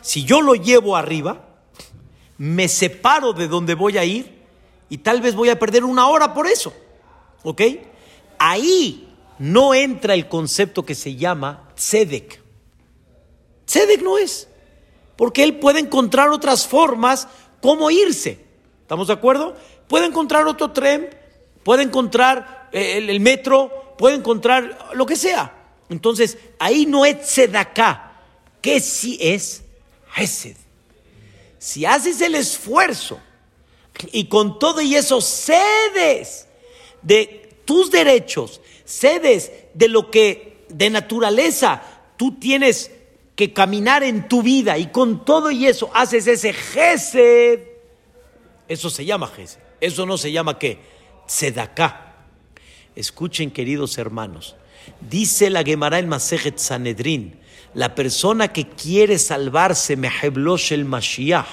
[0.00, 1.48] Si yo lo llevo arriba,
[2.38, 4.42] me separo de donde voy a ir
[4.88, 6.72] y tal vez voy a perder una hora por eso.
[7.42, 7.62] ¿Ok?
[8.38, 12.43] Ahí no entra el concepto que se llama tzedek.
[13.66, 14.48] Tzedek no es,
[15.16, 17.28] porque él puede encontrar otras formas
[17.60, 18.44] como irse.
[18.82, 19.56] ¿Estamos de acuerdo?
[19.88, 21.08] Puede encontrar otro tren,
[21.62, 25.52] puede encontrar eh, el, metro, puede encontrar lo que sea.
[25.88, 28.20] Entonces, ahí no es sedaká.
[28.60, 29.62] ¿Qué sí es?
[30.16, 30.56] Hesed.
[31.58, 33.18] Si haces el esfuerzo
[34.12, 36.46] y con todo y eso cedes
[37.00, 41.82] de tus derechos, cedes de lo que de naturaleza
[42.16, 42.90] tú tienes
[43.36, 47.60] que caminar en tu vida y con todo y eso haces ese gesed,
[48.68, 49.60] eso se llama gesed.
[49.80, 50.78] Eso no se llama qué?
[51.26, 52.14] Sedaká.
[52.96, 54.56] Escuchen, queridos hermanos.
[55.00, 57.38] Dice la Gemara en Masejet Sanedrin,
[57.74, 61.46] la persona que quiere salvarse, Meheblosh el Mashiach,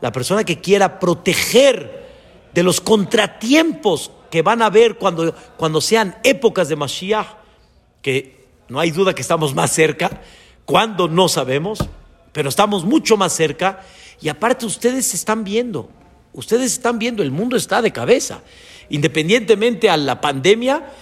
[0.00, 2.04] la persona que quiera proteger
[2.52, 7.26] de los contratiempos que van a haber cuando, cuando sean épocas de Mashiach,
[8.00, 10.22] que no hay duda que estamos más cerca,
[10.64, 11.78] cuando no sabemos,
[12.32, 13.84] pero estamos mucho más cerca,
[14.20, 15.90] y aparte ustedes están viendo,
[16.32, 18.42] ustedes están viendo, el mundo está de cabeza.
[18.90, 20.92] Independientemente a la pandemia,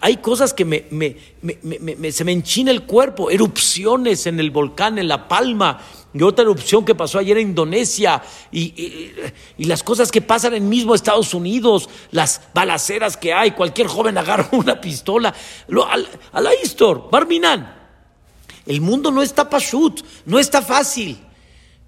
[0.00, 5.26] hay cosas que me, se me enchina el cuerpo, erupciones en el volcán, en La
[5.26, 5.80] Palma,
[6.14, 9.12] y otra erupción que pasó ayer en Indonesia, y,
[9.58, 14.48] las cosas que pasan en mismo Estados Unidos, las balaceras que hay, cualquier joven agarra
[14.52, 15.34] una pistola,
[16.32, 17.81] a la Istor, Barminan.
[18.66, 21.18] El mundo no está pashut, no está fácil,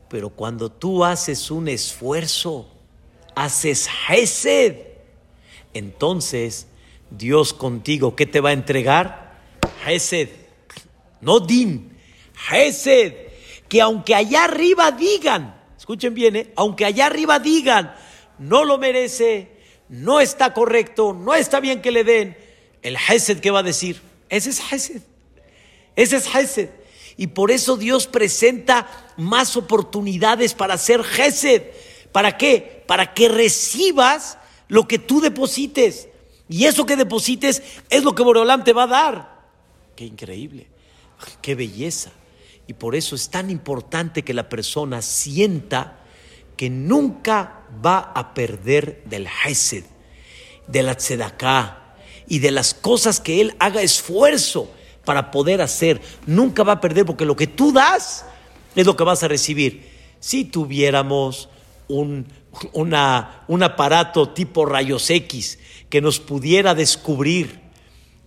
[0.09, 2.69] pero cuando tú haces un esfuerzo,
[3.35, 4.77] haces hesed,
[5.73, 6.67] entonces
[7.11, 9.41] Dios contigo, ¿qué te va a entregar?
[9.87, 10.31] Hesed,
[11.21, 11.97] no din,
[12.51, 13.15] Hesed,
[13.69, 16.53] que aunque allá arriba digan, escuchen bien, ¿eh?
[16.57, 17.95] aunque allá arriba digan,
[18.39, 19.51] no lo merece,
[19.89, 22.37] no está correcto, no está bien que le den,
[22.83, 25.03] el Hesed que va a decir, ese es Hesed,
[25.97, 26.71] ese es Hesed.
[27.17, 31.63] Y por eso Dios presenta más oportunidades para hacer Hesed.
[32.13, 32.83] ¿Para qué?
[32.87, 34.39] Para que recibas
[34.69, 36.09] lo que tú deposites.
[36.49, 39.35] Y eso que deposites es lo que Boreolam te va a dar.
[39.97, 40.67] Qué increíble,
[41.41, 42.11] qué belleza.
[42.67, 46.01] Y por eso es tan importante que la persona sienta
[46.57, 49.85] que nunca va a perder del Hesed,
[50.67, 54.71] de la Tzedaká y de las cosas que él haga esfuerzo
[55.05, 56.01] para poder hacer.
[56.27, 58.25] Nunca va a perder porque lo que tú das
[58.75, 59.89] es lo que vas a recibir.
[60.21, 61.49] Si tuviéramos
[61.89, 62.27] un,
[62.73, 67.61] un aparato tipo rayos X que nos pudiera descubrir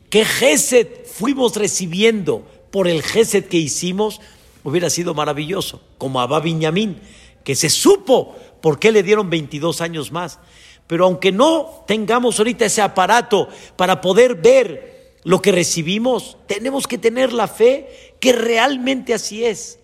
[0.10, 4.22] qué Gesed fuimos recibiendo por el Gesed que hicimos,
[4.64, 7.00] hubiera sido maravilloso, como Abba Viñamín,
[7.44, 10.40] que se supo por qué le dieron 22 años más.
[10.88, 16.98] Pero aunque no tengamos ahorita ese aparato para poder ver lo que recibimos, tenemos que
[16.98, 19.80] tener la fe que realmente así es.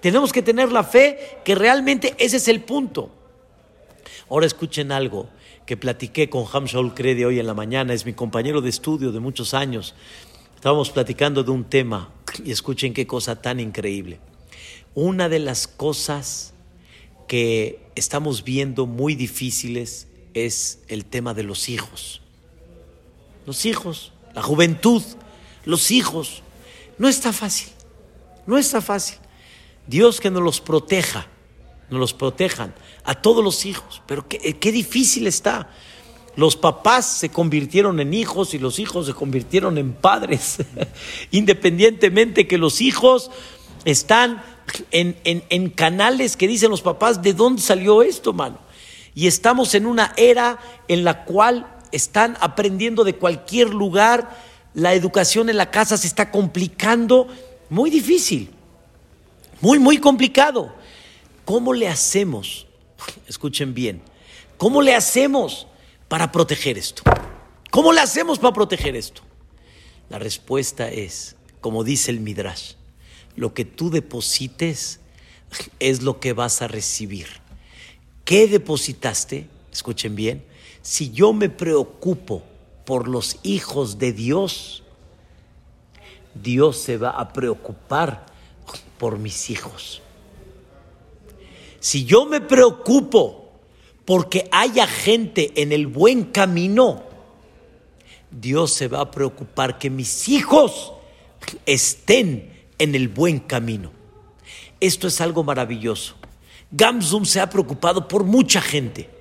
[0.00, 3.10] Tenemos que tener la fe que realmente ese es el punto.
[4.28, 5.28] Ahora escuchen algo
[5.66, 9.12] que platiqué con Ham Shaul Crede hoy en la mañana, es mi compañero de estudio
[9.12, 9.94] de muchos años.
[10.54, 12.12] Estábamos platicando de un tema
[12.44, 14.20] y escuchen qué cosa tan increíble.
[14.94, 16.54] Una de las cosas
[17.28, 22.20] que estamos viendo muy difíciles es el tema de los hijos.
[23.46, 25.02] Los hijos, la juventud,
[25.64, 26.42] los hijos.
[26.98, 27.68] No está fácil,
[28.46, 29.18] no está fácil.
[29.86, 31.26] Dios que nos los proteja
[31.90, 32.72] nos los protejan,
[33.04, 34.02] a todos los hijos.
[34.06, 35.70] Pero qué, qué difícil está.
[36.36, 40.58] Los papás se convirtieron en hijos y los hijos se convirtieron en padres,
[41.30, 43.30] independientemente que los hijos
[43.84, 44.42] están
[44.92, 48.58] en, en, canales que dicen los papás, ¿de dónde salió esto, mano?
[49.14, 54.36] Y estamos en una era en la cual están aprendiendo de cualquier lugar,
[54.74, 57.28] la educación en la casa se está complicando,
[57.68, 58.50] muy difícil,
[59.60, 60.72] muy, muy complicado.
[61.44, 62.66] ¿Cómo le hacemos?
[63.26, 64.02] Escuchen bien.
[64.56, 65.66] ¿Cómo le hacemos
[66.08, 67.02] para proteger esto?
[67.70, 69.22] ¿Cómo le hacemos para proteger esto?
[70.08, 72.72] La respuesta es, como dice el Midrash,
[73.36, 75.00] lo que tú deposites
[75.80, 77.26] es lo que vas a recibir.
[78.24, 79.46] ¿Qué depositaste?
[79.72, 80.44] Escuchen bien.
[80.82, 82.42] Si yo me preocupo
[82.84, 84.82] por los hijos de Dios,
[86.34, 88.26] Dios se va a preocupar
[88.98, 90.02] por mis hijos.
[91.80, 93.52] Si yo me preocupo
[94.04, 97.02] porque haya gente en el buen camino,
[98.30, 100.92] Dios se va a preocupar que mis hijos
[101.66, 103.92] estén en el buen camino.
[104.80, 106.14] Esto es algo maravilloso.
[106.70, 109.19] Gamzum se ha preocupado por mucha gente.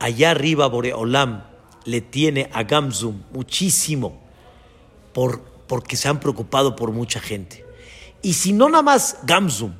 [0.00, 1.44] Allá arriba Boreolam
[1.84, 4.18] le tiene a Gamzum muchísimo
[5.12, 7.64] por, porque se han preocupado por mucha gente.
[8.22, 9.74] Y si no nada más Gamzum,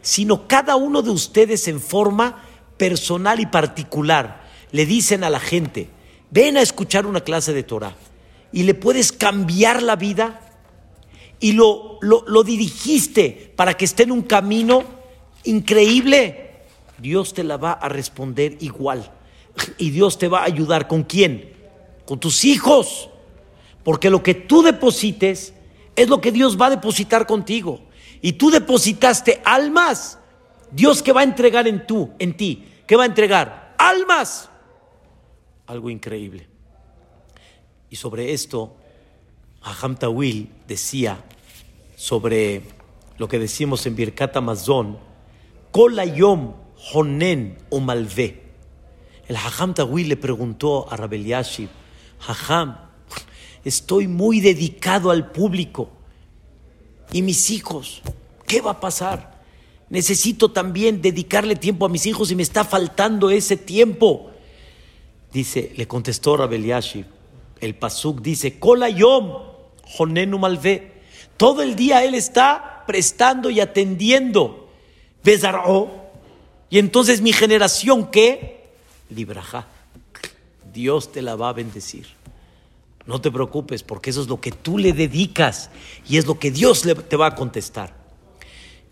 [0.00, 2.42] sino cada uno de ustedes en forma
[2.78, 5.90] personal y particular le dicen a la gente,
[6.30, 7.94] ven a escuchar una clase de Torah
[8.52, 10.40] y le puedes cambiar la vida.
[11.40, 14.82] y lo, lo, lo dirigiste para que esté en un camino
[15.44, 16.62] increíble,
[16.98, 19.12] Dios te la va a responder igual.
[19.78, 20.88] Y Dios te va a ayudar.
[20.88, 21.52] ¿Con quién?
[22.06, 23.10] Con tus hijos.
[23.84, 25.54] Porque lo que tú deposites
[25.96, 27.80] es lo que Dios va a depositar contigo.
[28.20, 30.18] Y tú depositaste almas.
[30.70, 33.74] Dios que va a entregar en tú, en ti, ¿qué va a entregar?
[33.78, 34.50] Almas.
[35.66, 36.46] Algo increíble.
[37.90, 38.76] Y sobre esto,
[39.62, 41.24] Aham Tawil decía
[41.96, 42.62] sobre
[43.16, 44.98] lo que decimos en Birkat Amazon,
[45.72, 46.54] Kolayom
[46.92, 47.80] Honen o.
[49.28, 51.68] El Hajam Tawil le preguntó a Rabel Yashib,
[52.26, 52.78] Hajam,
[53.64, 55.90] estoy muy dedicado al público
[57.12, 58.02] y mis hijos,
[58.46, 59.38] ¿qué va a pasar?
[59.90, 64.30] Necesito también dedicarle tiempo a mis hijos y me está faltando ese tiempo.
[65.32, 67.04] Dice, le contestó Rabel Yashib,
[67.60, 69.32] el Pasuk dice, Kolayom
[69.98, 70.92] Honenu Malvé.
[71.36, 74.68] Todo el día él está prestando y atendiendo.
[75.22, 75.90] Bezaró.
[76.70, 78.57] Y entonces mi generación, ¿qué?
[79.10, 79.66] Libraja.
[80.72, 82.06] Dios te la va a bendecir.
[83.06, 85.70] No te preocupes, porque eso es lo que tú le dedicas
[86.06, 87.96] y es lo que Dios te va a contestar.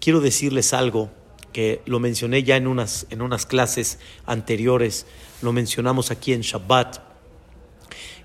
[0.01, 1.11] Quiero decirles algo
[1.53, 5.07] que lo mencioné ya en unas, en unas clases anteriores,
[5.43, 6.99] lo mencionamos aquí en Shabbat.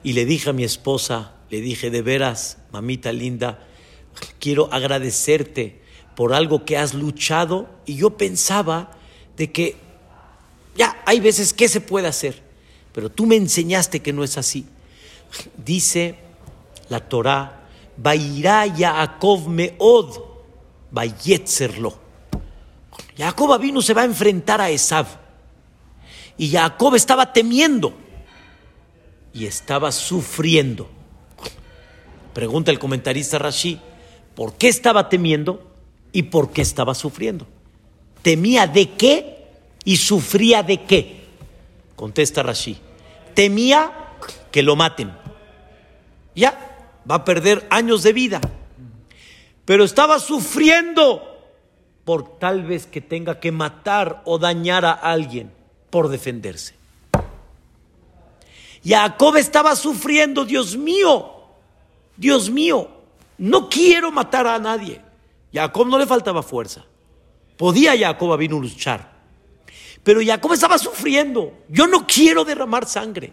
[0.04, 3.68] Y le dije a mi esposa, le dije, de veras, mamita linda,
[4.40, 5.82] quiero agradecerte
[6.16, 7.70] por algo que has luchado.
[7.86, 8.92] Y yo pensaba
[9.38, 9.76] de que
[10.76, 12.42] ya hay veces que se puede hacer,
[12.94, 14.66] pero tú me enseñaste que no es así.
[15.58, 16.16] Dice
[16.90, 17.68] la Torah,
[17.98, 20.18] Vairá Yaakov Meod,
[20.92, 22.00] Vayetzerlo.
[23.18, 25.08] Jacob vino se va a enfrentar a Esav.
[26.38, 27.94] Y Jacob estaba temiendo
[29.34, 30.90] y estaba sufriendo.
[32.34, 33.80] Pregunta el comentarista Rashi,
[34.36, 35.72] ¿por qué estaba temiendo
[36.12, 37.46] y por qué estaba sufriendo?
[38.22, 39.41] ¿Temía de qué
[39.84, 41.26] y sufría de qué?
[41.96, 42.78] Contesta Rashi,
[43.34, 43.92] temía
[44.52, 45.12] que lo maten.
[46.36, 48.42] Ya, va a perder años de vida.
[49.66, 51.32] Pero estaba sufriendo
[52.04, 55.52] por tal vez que tenga que matar o dañar a alguien
[55.90, 56.76] por defenderse.
[58.84, 61.34] Jacob estaba sufriendo, Dios mío,
[62.18, 62.90] Dios mío,
[63.38, 65.02] no quiero matar a nadie.
[65.54, 66.84] Jacob no le faltaba fuerza.
[67.58, 69.21] Podía Jacob a luchar.
[70.04, 71.54] Pero Jacob estaba sufriendo.
[71.70, 73.32] Yo no quiero derramar sangre.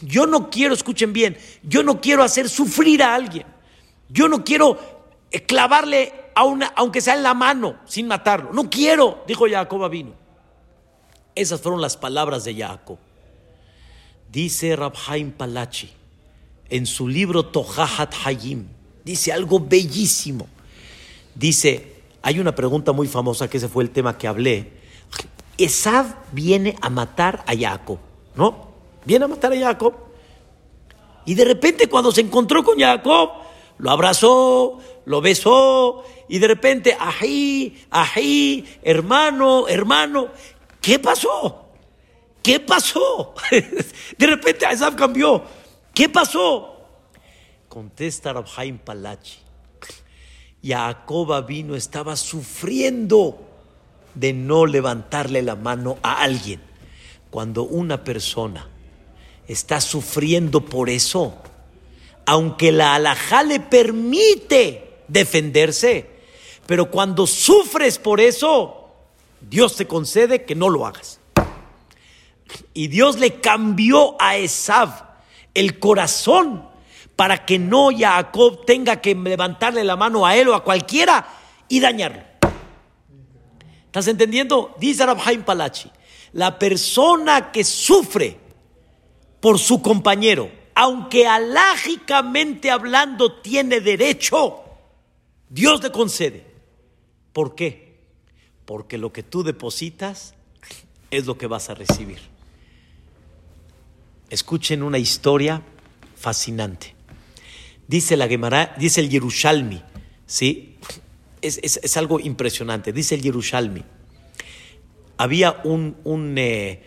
[0.00, 3.46] Yo no quiero, escuchen bien, yo no quiero hacer sufrir a alguien.
[4.08, 4.78] Yo no quiero
[5.30, 8.52] eh, clavarle a una, aunque sea en la mano, sin matarlo.
[8.52, 10.14] No quiero, dijo Jacob vino.
[11.34, 12.98] Esas fueron las palabras de Jacob.
[14.30, 15.90] Dice Rabhaim Palachi
[16.72, 18.66] en su libro Tohahat Hayim,
[19.04, 20.48] dice algo bellísimo.
[21.34, 24.81] Dice, hay una pregunta muy famosa que ese fue el tema que hablé.
[25.58, 27.98] Esav viene a matar a Jacob,
[28.34, 28.72] ¿no?
[29.04, 29.94] Viene a matar a Jacob.
[31.24, 33.30] Y de repente cuando se encontró con Jacob,
[33.78, 40.28] lo abrazó, lo besó, y de repente, ají, ají, hermano, hermano,
[40.80, 41.68] ¿qué pasó?
[42.42, 43.34] ¿Qué pasó?
[44.18, 45.44] De repente cambió.
[45.94, 46.88] ¿Qué pasó?
[47.68, 49.38] Contesta Rabhaim Palachi.
[50.62, 53.51] Jacob vino, estaba sufriendo
[54.14, 56.60] de no levantarle la mano a alguien.
[57.30, 58.68] Cuando una persona
[59.46, 61.34] está sufriendo por eso,
[62.26, 66.10] aunque la alajá le permite defenderse,
[66.66, 68.90] pero cuando sufres por eso,
[69.40, 71.20] Dios te concede que no lo hagas.
[72.74, 74.90] Y Dios le cambió a Esav
[75.54, 76.68] el corazón
[77.16, 81.26] para que no Jacob tenga que levantarle la mano a él o a cualquiera
[81.68, 82.31] y dañarlo.
[83.92, 84.74] ¿Estás entendiendo?
[84.80, 85.90] Dice Rabhaim Palachi,
[86.32, 88.38] la persona que sufre
[89.38, 94.60] por su compañero, aunque alágicamente hablando tiene derecho,
[95.50, 96.46] Dios le concede.
[97.34, 97.98] ¿Por qué?
[98.64, 100.32] Porque lo que tú depositas
[101.10, 102.20] es lo que vas a recibir.
[104.30, 105.60] Escuchen una historia
[106.16, 106.94] fascinante.
[107.86, 109.82] Dice la Gemara, dice el Yerushalmi,
[110.24, 110.78] ¿sí?
[111.42, 112.92] Es, algo impresionante.
[112.92, 113.82] Dice el Yerushalmi.
[115.18, 116.82] Había un, un, eh,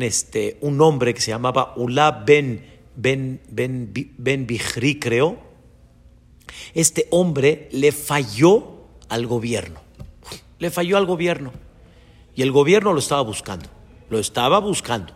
[0.00, 5.38] este, un hombre que se llamaba Ula ben, ben, ben, ben Bihri, creo.
[6.74, 9.80] Este hombre le falló al gobierno.
[10.58, 11.52] Le falló al gobierno.
[12.34, 13.68] Y el gobierno lo estaba buscando.
[14.10, 15.12] Lo estaba buscando.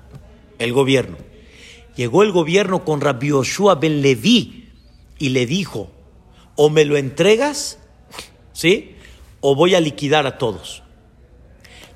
[0.59, 1.17] El gobierno.
[1.97, 4.69] Llegó el gobierno con Rabbi Yoshua ben Levi
[5.19, 5.91] y le dijo,
[6.57, 7.79] o me lo entregas,
[8.61, 8.95] ¿sí?
[9.41, 10.83] O voy a liquidar a todos.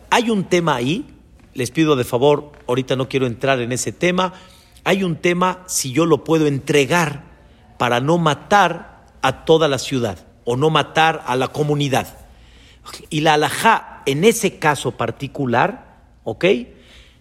[0.09, 1.05] Hay un tema ahí,
[1.53, 4.33] les pido de favor, ahorita no quiero entrar en ese tema,
[4.83, 7.25] hay un tema si yo lo puedo entregar
[7.77, 12.17] para no matar a toda la ciudad o no matar a la comunidad.
[13.11, 16.47] Y la alajá, en ese caso particular, ¿ok?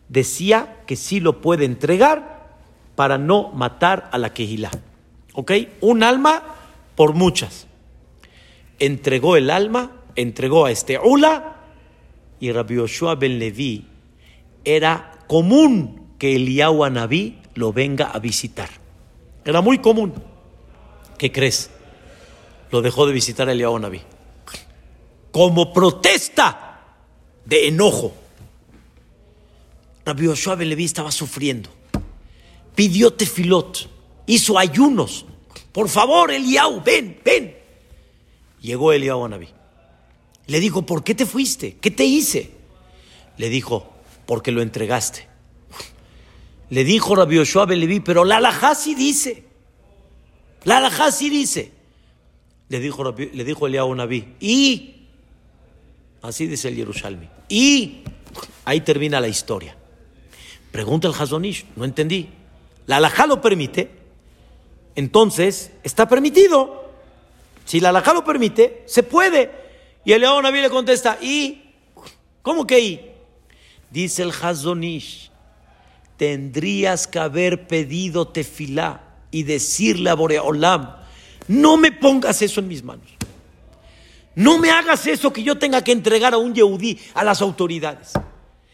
[0.08, 2.56] Decía que sí lo puede entregar
[2.96, 4.72] para no matar a la quejilá.
[5.34, 5.52] ¿Ok?
[5.82, 6.44] Un alma
[6.96, 7.68] por muchas.
[8.80, 11.58] Entregó el alma, entregó a este Ula,
[12.40, 13.88] y Rabbi Yoshua ben Levi
[14.66, 18.70] era común que Eliyahu Anabí lo venga a visitar.
[19.46, 20.14] Era muy común.
[21.18, 21.70] ¿Qué crees?
[22.72, 24.02] Lo dejó de visitar Eliyahu Anabí.
[25.32, 26.82] Como protesta
[27.46, 28.14] de enojo.
[30.06, 31.70] Rabbi Yoshua ben Levi estaba sufriendo.
[32.76, 33.90] Pidió tefilot
[34.26, 35.26] hizo ayunos.
[35.72, 37.58] Por favor, Eliau, ven, ven.
[38.64, 39.50] Llegó Eliau a Naví.
[40.48, 41.76] Le dijo, ¿por qué te fuiste?
[41.82, 42.52] ¿Qué te hice?
[43.38, 43.94] Le dijo,
[44.26, 45.28] porque lo entregaste.
[46.70, 49.44] Le dijo Rabbi Yoshua Beleví, pero la alajá sí dice.
[50.64, 51.74] La alajá sí dice.
[52.70, 55.08] Le dijo, le dijo Naví, y,
[56.22, 58.04] así dice el Jerusalén, y,
[58.64, 59.76] ahí termina la historia.
[60.72, 62.30] Pregunta el Hazonish, no entendí.
[62.88, 63.92] La alajá lo permite,
[64.96, 66.83] entonces está permitido.
[67.66, 69.52] Si la alajá lo permite, se puede.
[70.06, 71.74] Y el león Naví le contesta, ¿y?
[72.42, 73.12] ¿Cómo que y?
[73.90, 75.32] Dice el Hazonish,
[76.18, 79.02] tendrías que haber pedido tefilá
[79.32, 80.98] y decirle a Boreolam,
[81.48, 83.08] no me pongas eso en mis manos.
[84.36, 88.14] No me hagas eso que yo tenga que entregar a un yehudí, a las autoridades.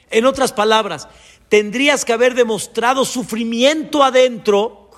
[0.10, 1.08] En otras palabras,
[1.50, 4.92] tendrías que haber demostrado sufrimiento adentro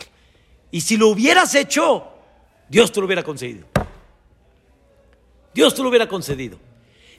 [0.70, 2.08] y si lo hubieras hecho,
[2.70, 3.71] Dios te lo hubiera concedido.
[5.54, 6.58] Dios te lo hubiera concedido.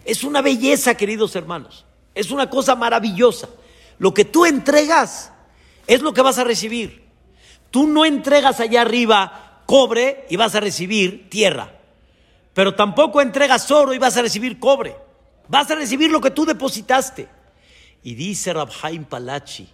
[0.05, 1.85] Es una belleza, queridos hermanos.
[2.15, 3.49] Es una cosa maravillosa.
[3.99, 5.33] Lo que tú entregas
[5.87, 7.03] es lo que vas a recibir.
[7.71, 11.73] Tú no entregas allá arriba cobre y vas a recibir tierra.
[12.55, 14.97] Pero tampoco entregas oro y vas a recibir cobre.
[15.49, 17.29] Vas a recibir lo que tú depositaste.
[18.03, 19.69] Y dice Rabhaim Palachi,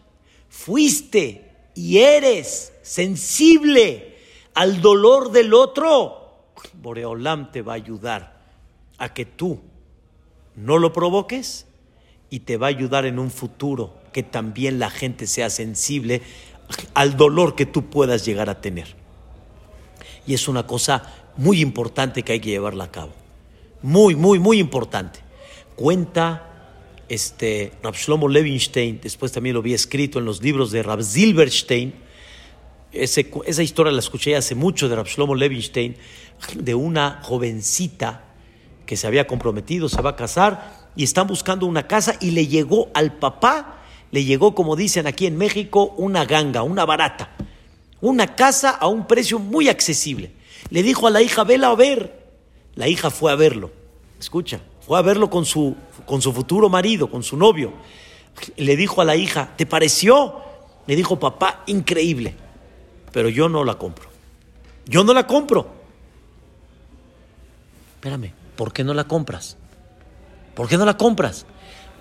[0.48, 4.18] fuiste y eres sensible
[4.54, 8.37] al dolor del otro, Boreolam te va a ayudar
[8.98, 9.60] a que tú
[10.56, 11.66] no lo provoques
[12.30, 16.22] y te va a ayudar en un futuro que también la gente sea sensible
[16.94, 18.96] al dolor que tú puedas llegar a tener.
[20.26, 23.12] Y es una cosa muy importante que hay que llevarla a cabo.
[23.80, 25.20] Muy, muy, muy importante.
[25.76, 26.48] Cuenta
[27.08, 27.94] este, Rab
[28.28, 31.94] Levinstein, después también lo vi escrito en los libros de Rab Silberstein,
[32.90, 35.96] esa historia la escuché hace mucho de Rab Levinstein,
[36.54, 38.27] de una jovencita
[38.88, 42.46] que se había comprometido, se va a casar y están buscando una casa y le
[42.46, 47.36] llegó al papá, le llegó, como dicen aquí en México, una ganga, una barata,
[48.00, 50.32] una casa a un precio muy accesible.
[50.70, 52.30] Le dijo a la hija, vela a ver.
[52.76, 53.70] La hija fue a verlo,
[54.18, 55.76] escucha, fue a verlo con su,
[56.06, 57.74] con su futuro marido, con su novio.
[58.56, 60.36] Le dijo a la hija, ¿te pareció?
[60.86, 62.34] Le dijo, papá, increíble,
[63.12, 64.08] pero yo no la compro.
[64.86, 65.68] Yo no la compro.
[67.96, 69.56] Espérame, ¿por qué no la compras?
[70.56, 71.46] ¿Por qué no la compras?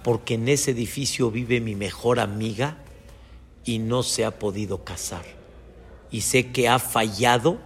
[0.03, 2.77] Porque en ese edificio vive mi mejor amiga
[3.63, 5.23] y no se ha podido casar.
[6.09, 7.59] Y sé que ha fallado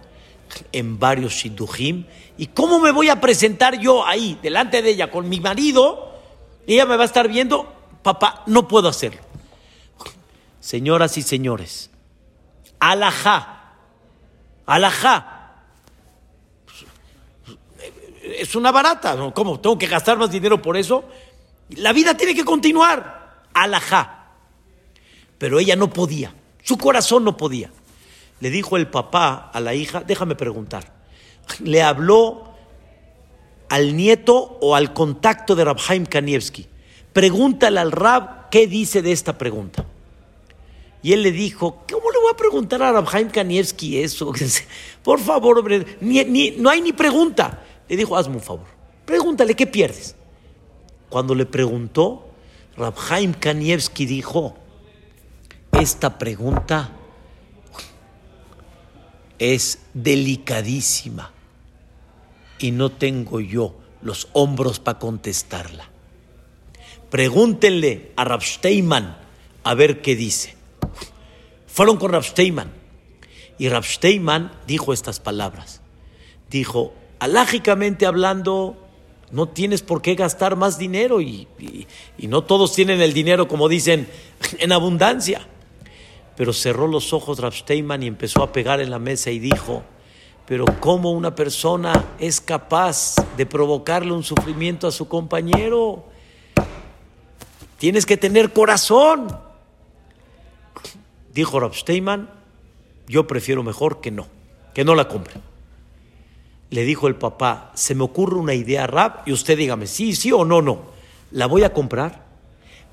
[0.72, 2.04] en varios shidujim.
[2.36, 6.12] ¿Y cómo me voy a presentar yo ahí, delante de ella, con mi marido?
[6.66, 7.72] Ella me va a estar viendo,
[8.02, 9.22] papá, no puedo hacerlo.
[10.60, 11.90] Señoras y señores,
[12.78, 13.72] alajá,
[14.66, 15.41] alajá.
[18.38, 19.16] Es una barata.
[19.34, 19.60] ¿Cómo?
[19.60, 21.04] ¿Tengo que gastar más dinero por eso?
[21.70, 24.28] La vida tiene que continuar, alajá.
[25.38, 27.70] Pero ella no podía, su corazón no podía
[28.42, 30.92] le dijo el papá a la hija, déjame preguntar,
[31.60, 32.56] ¿le habló
[33.68, 36.66] al nieto o al contacto de Rabhaim Kanievski?
[37.12, 39.86] Pregúntale al Rab qué dice de esta pregunta.
[41.04, 44.32] Y él le dijo, ¿cómo le voy a preguntar a Rabhaim Kanievski eso?
[45.04, 47.62] Por favor, hombre, no hay ni pregunta.
[47.92, 48.64] Le dijo, hazme un favor,
[49.04, 50.16] pregúntale, ¿qué pierdes?
[51.10, 52.26] Cuando le preguntó,
[52.74, 54.56] Rabhaim Kanievski dijo,
[55.72, 56.90] esta pregunta
[59.38, 61.32] es delicadísima
[62.58, 65.90] y no tengo yo los hombros para contestarla.
[67.10, 69.18] Pregúntenle a Rabsteiman
[69.64, 70.56] a ver qué dice.
[71.66, 72.72] Fueron con Rabsteiman
[73.58, 75.82] y Rabsteiman dijo estas palabras.
[76.48, 78.76] dijo, alágicamente hablando,
[79.30, 81.46] no tienes por qué gastar más dinero y,
[82.18, 84.08] no todos tienen el dinero, como dicen,
[84.58, 85.46] en abundancia.
[86.36, 89.84] Pero cerró los ojos Rav y empezó a pegar en la mesa y dijo,
[90.46, 96.04] pero ¿cómo una persona es capaz de provocarle un sufrimiento a su compañero?
[97.78, 99.28] Tienes que tener corazón.
[101.32, 101.72] Dijo Rav
[103.06, 104.26] yo prefiero mejor que no,
[104.74, 105.51] que no la compre.
[106.72, 110.32] Le dijo el papá, se me ocurre una idea, Rab, y usted dígame, sí, sí
[110.32, 110.80] o no, no.
[111.30, 112.24] La voy a comprar,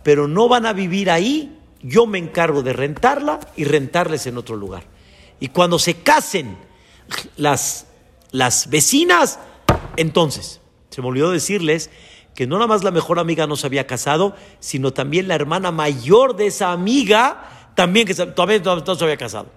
[0.04, 4.58] pero no van a vivir ahí, yo me encargo de rentarla y rentarles en otro
[4.58, 4.84] lugar.
[5.40, 6.58] Y cuando se casen
[7.38, 7.88] las,
[8.32, 9.40] las vecinas,
[9.96, 10.60] entonces,
[10.90, 11.90] se me olvidó decirles
[12.36, 15.72] que no nada más la mejor amiga no se había casado, sino también la hermana
[15.72, 19.48] mayor de esa amiga, también que todavía no se había casado.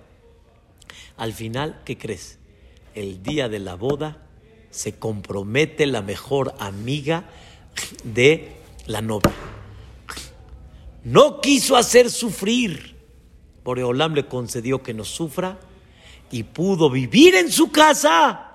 [1.16, 2.38] Al final, ¿qué crees?
[2.94, 4.18] El día de la boda
[4.70, 7.24] se compromete la mejor amiga
[8.04, 9.32] de la novia.
[11.04, 12.96] No quiso hacer sufrir.
[13.64, 15.58] Boreolam le concedió que no sufra
[16.30, 18.48] y pudo vivir en su casa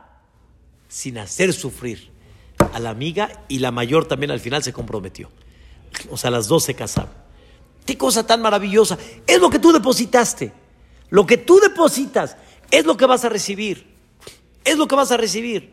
[0.87, 2.09] sin hacer sufrir
[2.73, 5.29] a la amiga y la mayor también al final se comprometió.
[6.09, 7.11] O sea, las dos se casaron.
[7.85, 8.97] Qué cosa tan maravillosa.
[9.25, 10.51] Es lo que tú depositaste.
[11.09, 12.35] Lo que tú depositas
[12.69, 13.96] es lo que vas a recibir.
[14.67, 15.71] Es lo que vas a recibir.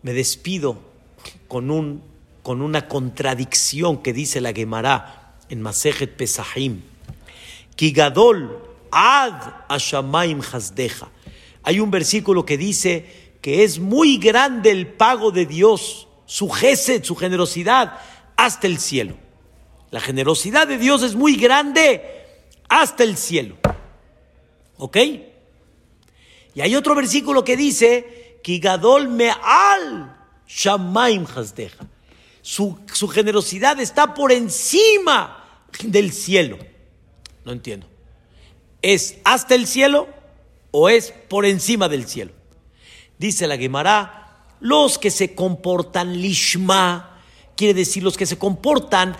[0.00, 0.78] Me despido
[1.48, 2.02] con, un,
[2.42, 6.80] con una contradicción que dice la Gemara en Masejet Pesahim.
[7.76, 8.58] Kigadol
[8.90, 11.10] ad ashamaim hasdeja.
[11.62, 17.04] Hay un versículo que dice que es muy grande el pago de Dios, su gesed,
[17.04, 17.98] su generosidad,
[18.34, 19.14] hasta el cielo.
[19.90, 22.02] La generosidad de Dios es muy grande
[22.66, 23.56] hasta el cielo.
[24.78, 24.96] ¿Ok?
[26.54, 31.86] Y hay otro versículo que dice, Kigadol me'al shamaim hasdeja.
[32.42, 32.76] Su,
[33.10, 35.42] generosidad está por encima
[35.82, 36.58] del cielo.
[37.44, 37.86] No entiendo.
[38.82, 40.08] ¿Es hasta el cielo
[40.70, 42.32] o es por encima del cielo?
[43.18, 47.18] Dice la Gemara, los que se comportan lishma,
[47.56, 49.16] quiere decir los que se comportan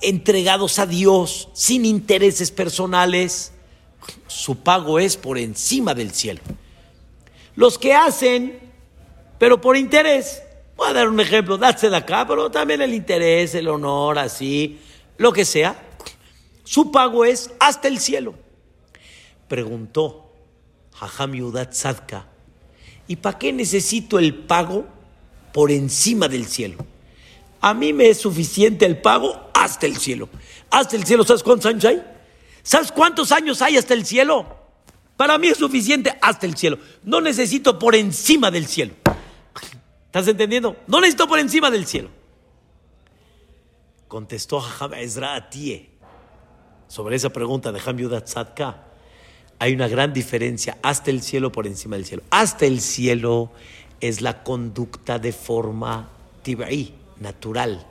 [0.00, 3.52] entregados a Dios, sin intereses personales,
[4.26, 6.40] su pago es por encima del cielo.
[7.54, 8.58] Los que hacen,
[9.38, 10.42] pero por interés,
[10.76, 14.80] voy a dar un ejemplo, darse de acá, pero también el interés, el honor, así,
[15.18, 15.76] lo que sea,
[16.64, 18.34] su pago es hasta el cielo.
[19.48, 20.32] Preguntó
[20.98, 22.26] Hajam Yudat Sadka,
[23.06, 24.86] ¿y para qué necesito el pago
[25.52, 26.84] por encima del cielo?
[27.60, 30.28] A mí me es suficiente el pago hasta el cielo.
[30.70, 32.02] Hasta el cielo, ¿sabes cuántos años hay?
[32.62, 34.46] ¿Sabes cuántos años hay hasta el cielo?
[35.16, 36.78] Para mí es suficiente hasta el cielo.
[37.02, 38.94] No necesito por encima del cielo.
[40.06, 40.76] ¿Estás entendiendo?
[40.86, 42.10] No necesito por encima del cielo.
[44.08, 44.62] Contestó
[44.96, 45.90] Ezra Atie
[46.86, 48.84] sobre esa pregunta de Hamyudat Tzadka.
[49.58, 52.22] Hay una gran diferencia hasta el cielo por encima del cielo.
[52.30, 53.52] Hasta el cielo
[54.00, 56.10] es la conducta de forma
[56.42, 57.86] tibai, natural.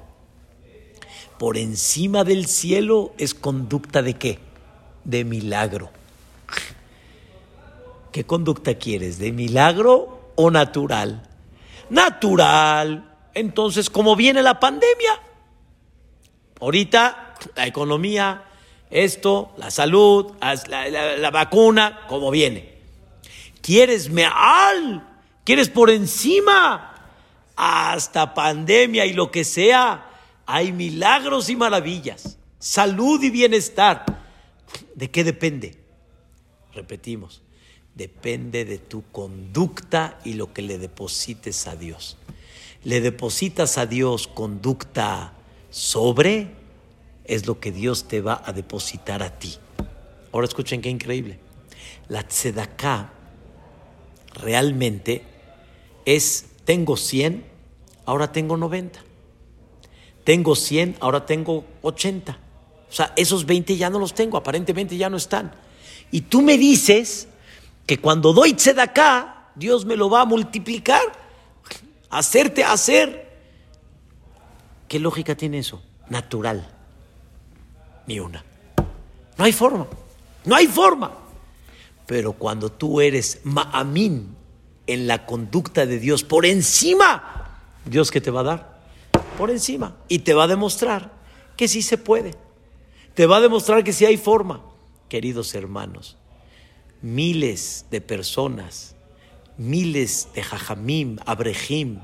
[1.40, 4.51] Por encima del cielo es conducta de qué?
[5.04, 5.90] De milagro.
[8.12, 9.20] ¿Qué conducta quieres?
[9.20, 11.24] ¿De milagro o natural?
[11.90, 13.10] Natural.
[13.34, 15.22] Entonces, ¿cómo viene la pandemia?
[16.60, 18.44] Ahorita, la economía,
[18.90, 20.34] esto, la salud,
[20.68, 22.76] la, vacuna, ¿cómo viene?
[23.62, 25.08] ¿Quieres meal?
[25.44, 26.96] ¿Quieres por encima?
[27.56, 30.06] Hasta pandemia y lo que sea,
[30.46, 34.21] hay milagros y maravillas, salud y bienestar.
[34.96, 35.78] ¿De qué depende?
[36.74, 37.42] Repetimos,
[37.96, 42.18] depende de tu conducta y lo que le deposites a Dios.
[42.84, 45.34] Le depositas a Dios conducta
[45.70, 46.52] sobre,
[47.26, 49.56] es lo que Dios te va a depositar a ti.
[50.32, 51.40] Ahora escuchen qué increíble.
[52.08, 53.12] La tzedaká
[54.34, 55.24] realmente
[56.06, 57.46] es, tengo 100,
[58.06, 59.00] ahora tengo 90.
[60.24, 62.40] Tengo 100, ahora tengo 80.
[62.92, 65.54] O sea, esos 20 ya no los tengo, aparentemente ya no están.
[66.12, 67.30] Y tú me dices
[67.86, 71.02] que cuando doy acá, Dios me lo va a multiplicar,
[72.10, 73.32] hacerte hacer.
[74.90, 75.82] ¿Qué lógica tiene eso?
[76.10, 76.68] Natural.
[78.08, 78.44] Ni una.
[79.38, 79.88] No hay forma.
[80.44, 81.14] No hay forma.
[82.06, 84.36] Pero cuando tú eres ma'amín
[84.86, 88.82] en la conducta de Dios por encima, Dios que te va a dar
[89.38, 91.14] por encima y te va a demostrar
[91.56, 92.36] que sí se puede
[93.22, 94.64] te va a demostrar que sí hay forma.
[95.08, 96.18] Queridos hermanos,
[97.04, 98.96] miles de personas,
[99.58, 102.00] miles de jajamim, abrejim,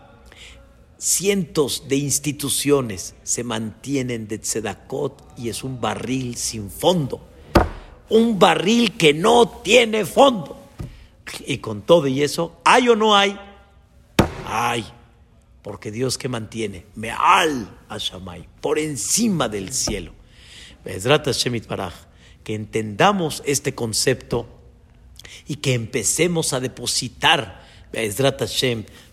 [0.99, 7.19] cientos de instituciones se mantienen de tzedakot y es un barril sin fondo.
[8.09, 10.55] Un barril que no tiene fondo.
[11.47, 13.35] Y con todo y eso, ¿hay o no hay?
[14.45, 14.85] Hay.
[15.63, 20.16] Porque Dios que mantiene, Me'al Hashamay, por encima del cielo.
[22.43, 24.47] Que entendamos este concepto
[25.47, 27.65] y que empecemos a depositar,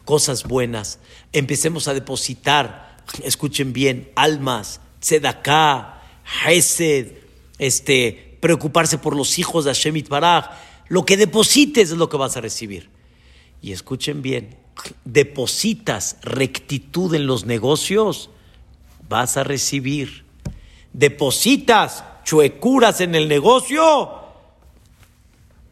[0.04, 0.98] cosas buenas,
[1.32, 6.02] empecemos a depositar, escuchen bien, almas, tzedaká,
[6.46, 7.12] hesed,
[7.58, 10.50] este, preocuparse por los hijos de Hashem Itbaraj,
[10.88, 12.90] lo que deposites es lo que vas a recibir.
[13.62, 14.56] Y escuchen bien,
[15.04, 18.30] depositas rectitud en los negocios,
[19.08, 20.23] vas a recibir.
[20.94, 24.22] Depositas chuecuras en el negocio,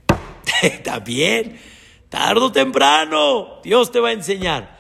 [0.63, 1.59] está bien,
[2.09, 4.79] tarde o temprano, Dios te va a enseñar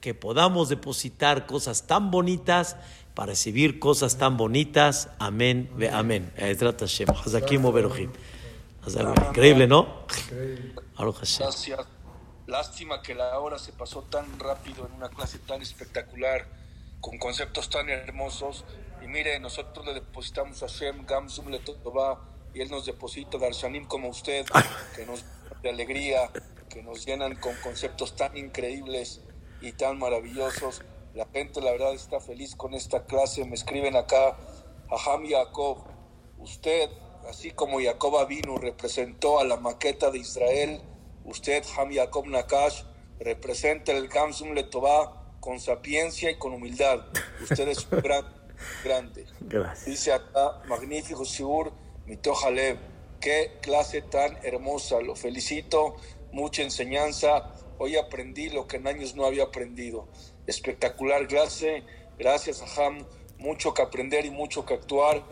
[0.00, 2.76] que podamos depositar cosas tan bonitas
[3.14, 5.10] para recibir cosas tan bonitas.
[5.18, 6.32] Amén, amén.
[9.28, 10.06] Increíble, ¿no?
[11.38, 11.86] Gracias.
[12.46, 16.46] Lástima que la hora se pasó tan rápido en una clase tan espectacular,
[17.00, 18.64] con conceptos tan hermosos.
[19.02, 24.08] Y mire, nosotros le depositamos a Shem Gamsum Letová y Él nos deposita Darshanim como
[24.08, 24.44] usted,
[24.96, 25.24] que nos
[25.62, 26.30] de alegría,
[26.68, 29.22] que nos llenan con conceptos tan increíbles
[29.60, 30.82] y tan maravillosos.
[31.14, 33.44] La gente, la verdad, está feliz con esta clase.
[33.44, 34.36] Me escriben acá,
[34.90, 35.84] Aham Yaakov,
[36.38, 36.90] usted,
[37.28, 40.80] así como Jacob Avinu representó a la maqueta de Israel,
[41.24, 42.82] usted, Ham Yaakov Nakash,
[43.18, 47.06] representa el Gamsum Letová con sapiencia y con humildad.
[47.42, 48.24] Usted es gran,
[48.84, 49.26] grande.
[49.86, 51.72] Dice acá, magnífico Sigur,
[52.06, 52.78] Mitohalev.
[53.20, 55.00] Qué clase tan hermosa.
[55.00, 55.96] Lo felicito.
[56.32, 57.54] Mucha enseñanza.
[57.78, 60.08] Hoy aprendí lo que en años no había aprendido.
[60.46, 61.82] Espectacular clase.
[62.18, 63.04] Gracias, Ham.
[63.38, 65.22] Mucho que aprender y mucho que actuar.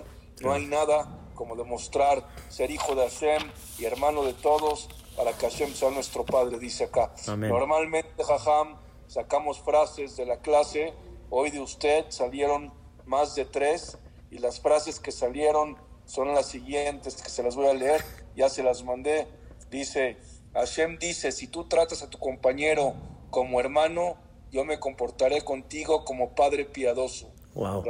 [0.40, 5.48] No hay nada como demostrar ser hijo de Hashem y hermano de todos para que
[5.48, 7.12] Hashem sea nuestro Padre, dice acá.
[7.36, 8.76] Normalmente, Jajam,
[9.06, 10.94] sacamos frases de la clase.
[11.30, 12.72] Hoy de usted salieron
[13.04, 13.98] más de tres
[14.30, 18.04] y las frases que salieron son las siguientes que se las voy a leer,
[18.36, 19.26] ya se las mandé.
[19.70, 20.16] Dice,
[20.54, 22.94] Hashem dice, si tú tratas a tu compañero
[23.30, 24.16] como hermano,
[24.50, 27.32] yo me comportaré contigo como padre piadoso.
[27.54, 27.84] Wow.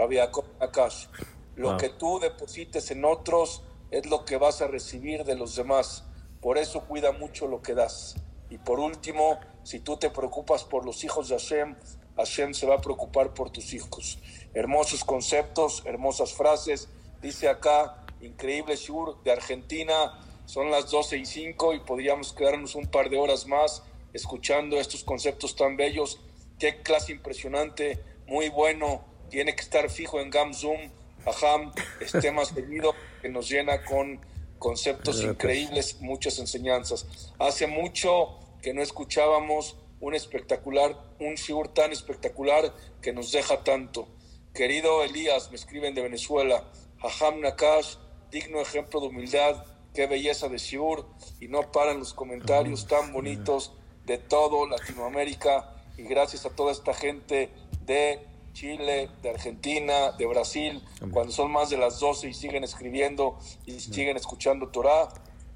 [0.61, 1.07] Akash.
[1.55, 6.05] Lo que tú deposites en otros es lo que vas a recibir de los demás.
[6.41, 8.17] Por eso cuida mucho lo que das.
[8.51, 11.75] Y por último, si tú te preocupas por los hijos de Hashem,
[12.17, 14.21] Hashem se va a preocupar por tus hijos.
[14.55, 16.89] Hermosos conceptos, hermosas frases.
[17.21, 20.21] Dice acá, increíble Shur de Argentina.
[20.45, 25.03] Son las 12 y 5 y podríamos quedarnos un par de horas más escuchando estos
[25.03, 26.21] conceptos tan bellos.
[26.61, 27.99] Qué clase impresionante,
[28.29, 29.05] muy bueno.
[29.31, 30.93] Tiene que estar fijo en Gamzoom.
[31.27, 34.21] Aham, esté más seguido, que nos llena con
[34.61, 37.33] conceptos increíbles, muchas enseñanzas.
[37.41, 44.09] Hace mucho que no escuchábamos un espectacular, un shiur tan espectacular que nos deja tanto.
[44.55, 46.65] Querido Elías, me escriben de Venezuela,
[47.03, 47.97] Aham Nakash,
[48.31, 51.07] digno ejemplo de humildad, qué belleza de Shiur,
[51.41, 53.73] y no paran los comentarios tan bonitos
[54.05, 57.51] de todo Latinoamérica, y gracias a toda esta gente
[57.85, 60.83] de Chile, de Argentina, de Brasil,
[61.13, 65.09] cuando son más de las 12 y siguen escribiendo y siguen escuchando Torah,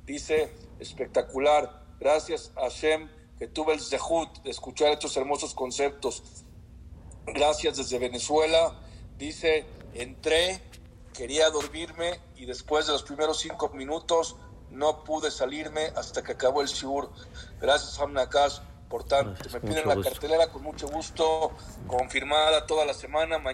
[0.04, 6.22] dice, espectacular, gracias a Hashem que tuve el zehut de escuchar estos hermosos conceptos,
[7.26, 8.74] gracias desde Venezuela,
[9.16, 10.60] dice, entré
[11.12, 14.36] quería dormirme y después de los primeros cinco minutos
[14.70, 17.10] no pude salirme hasta que acabó el shiur.
[17.60, 19.48] Gracias, Hamnakash, por tanto.
[19.52, 21.50] Me piden la cartelera con mucho gusto,
[21.86, 23.38] confirmada toda la semana.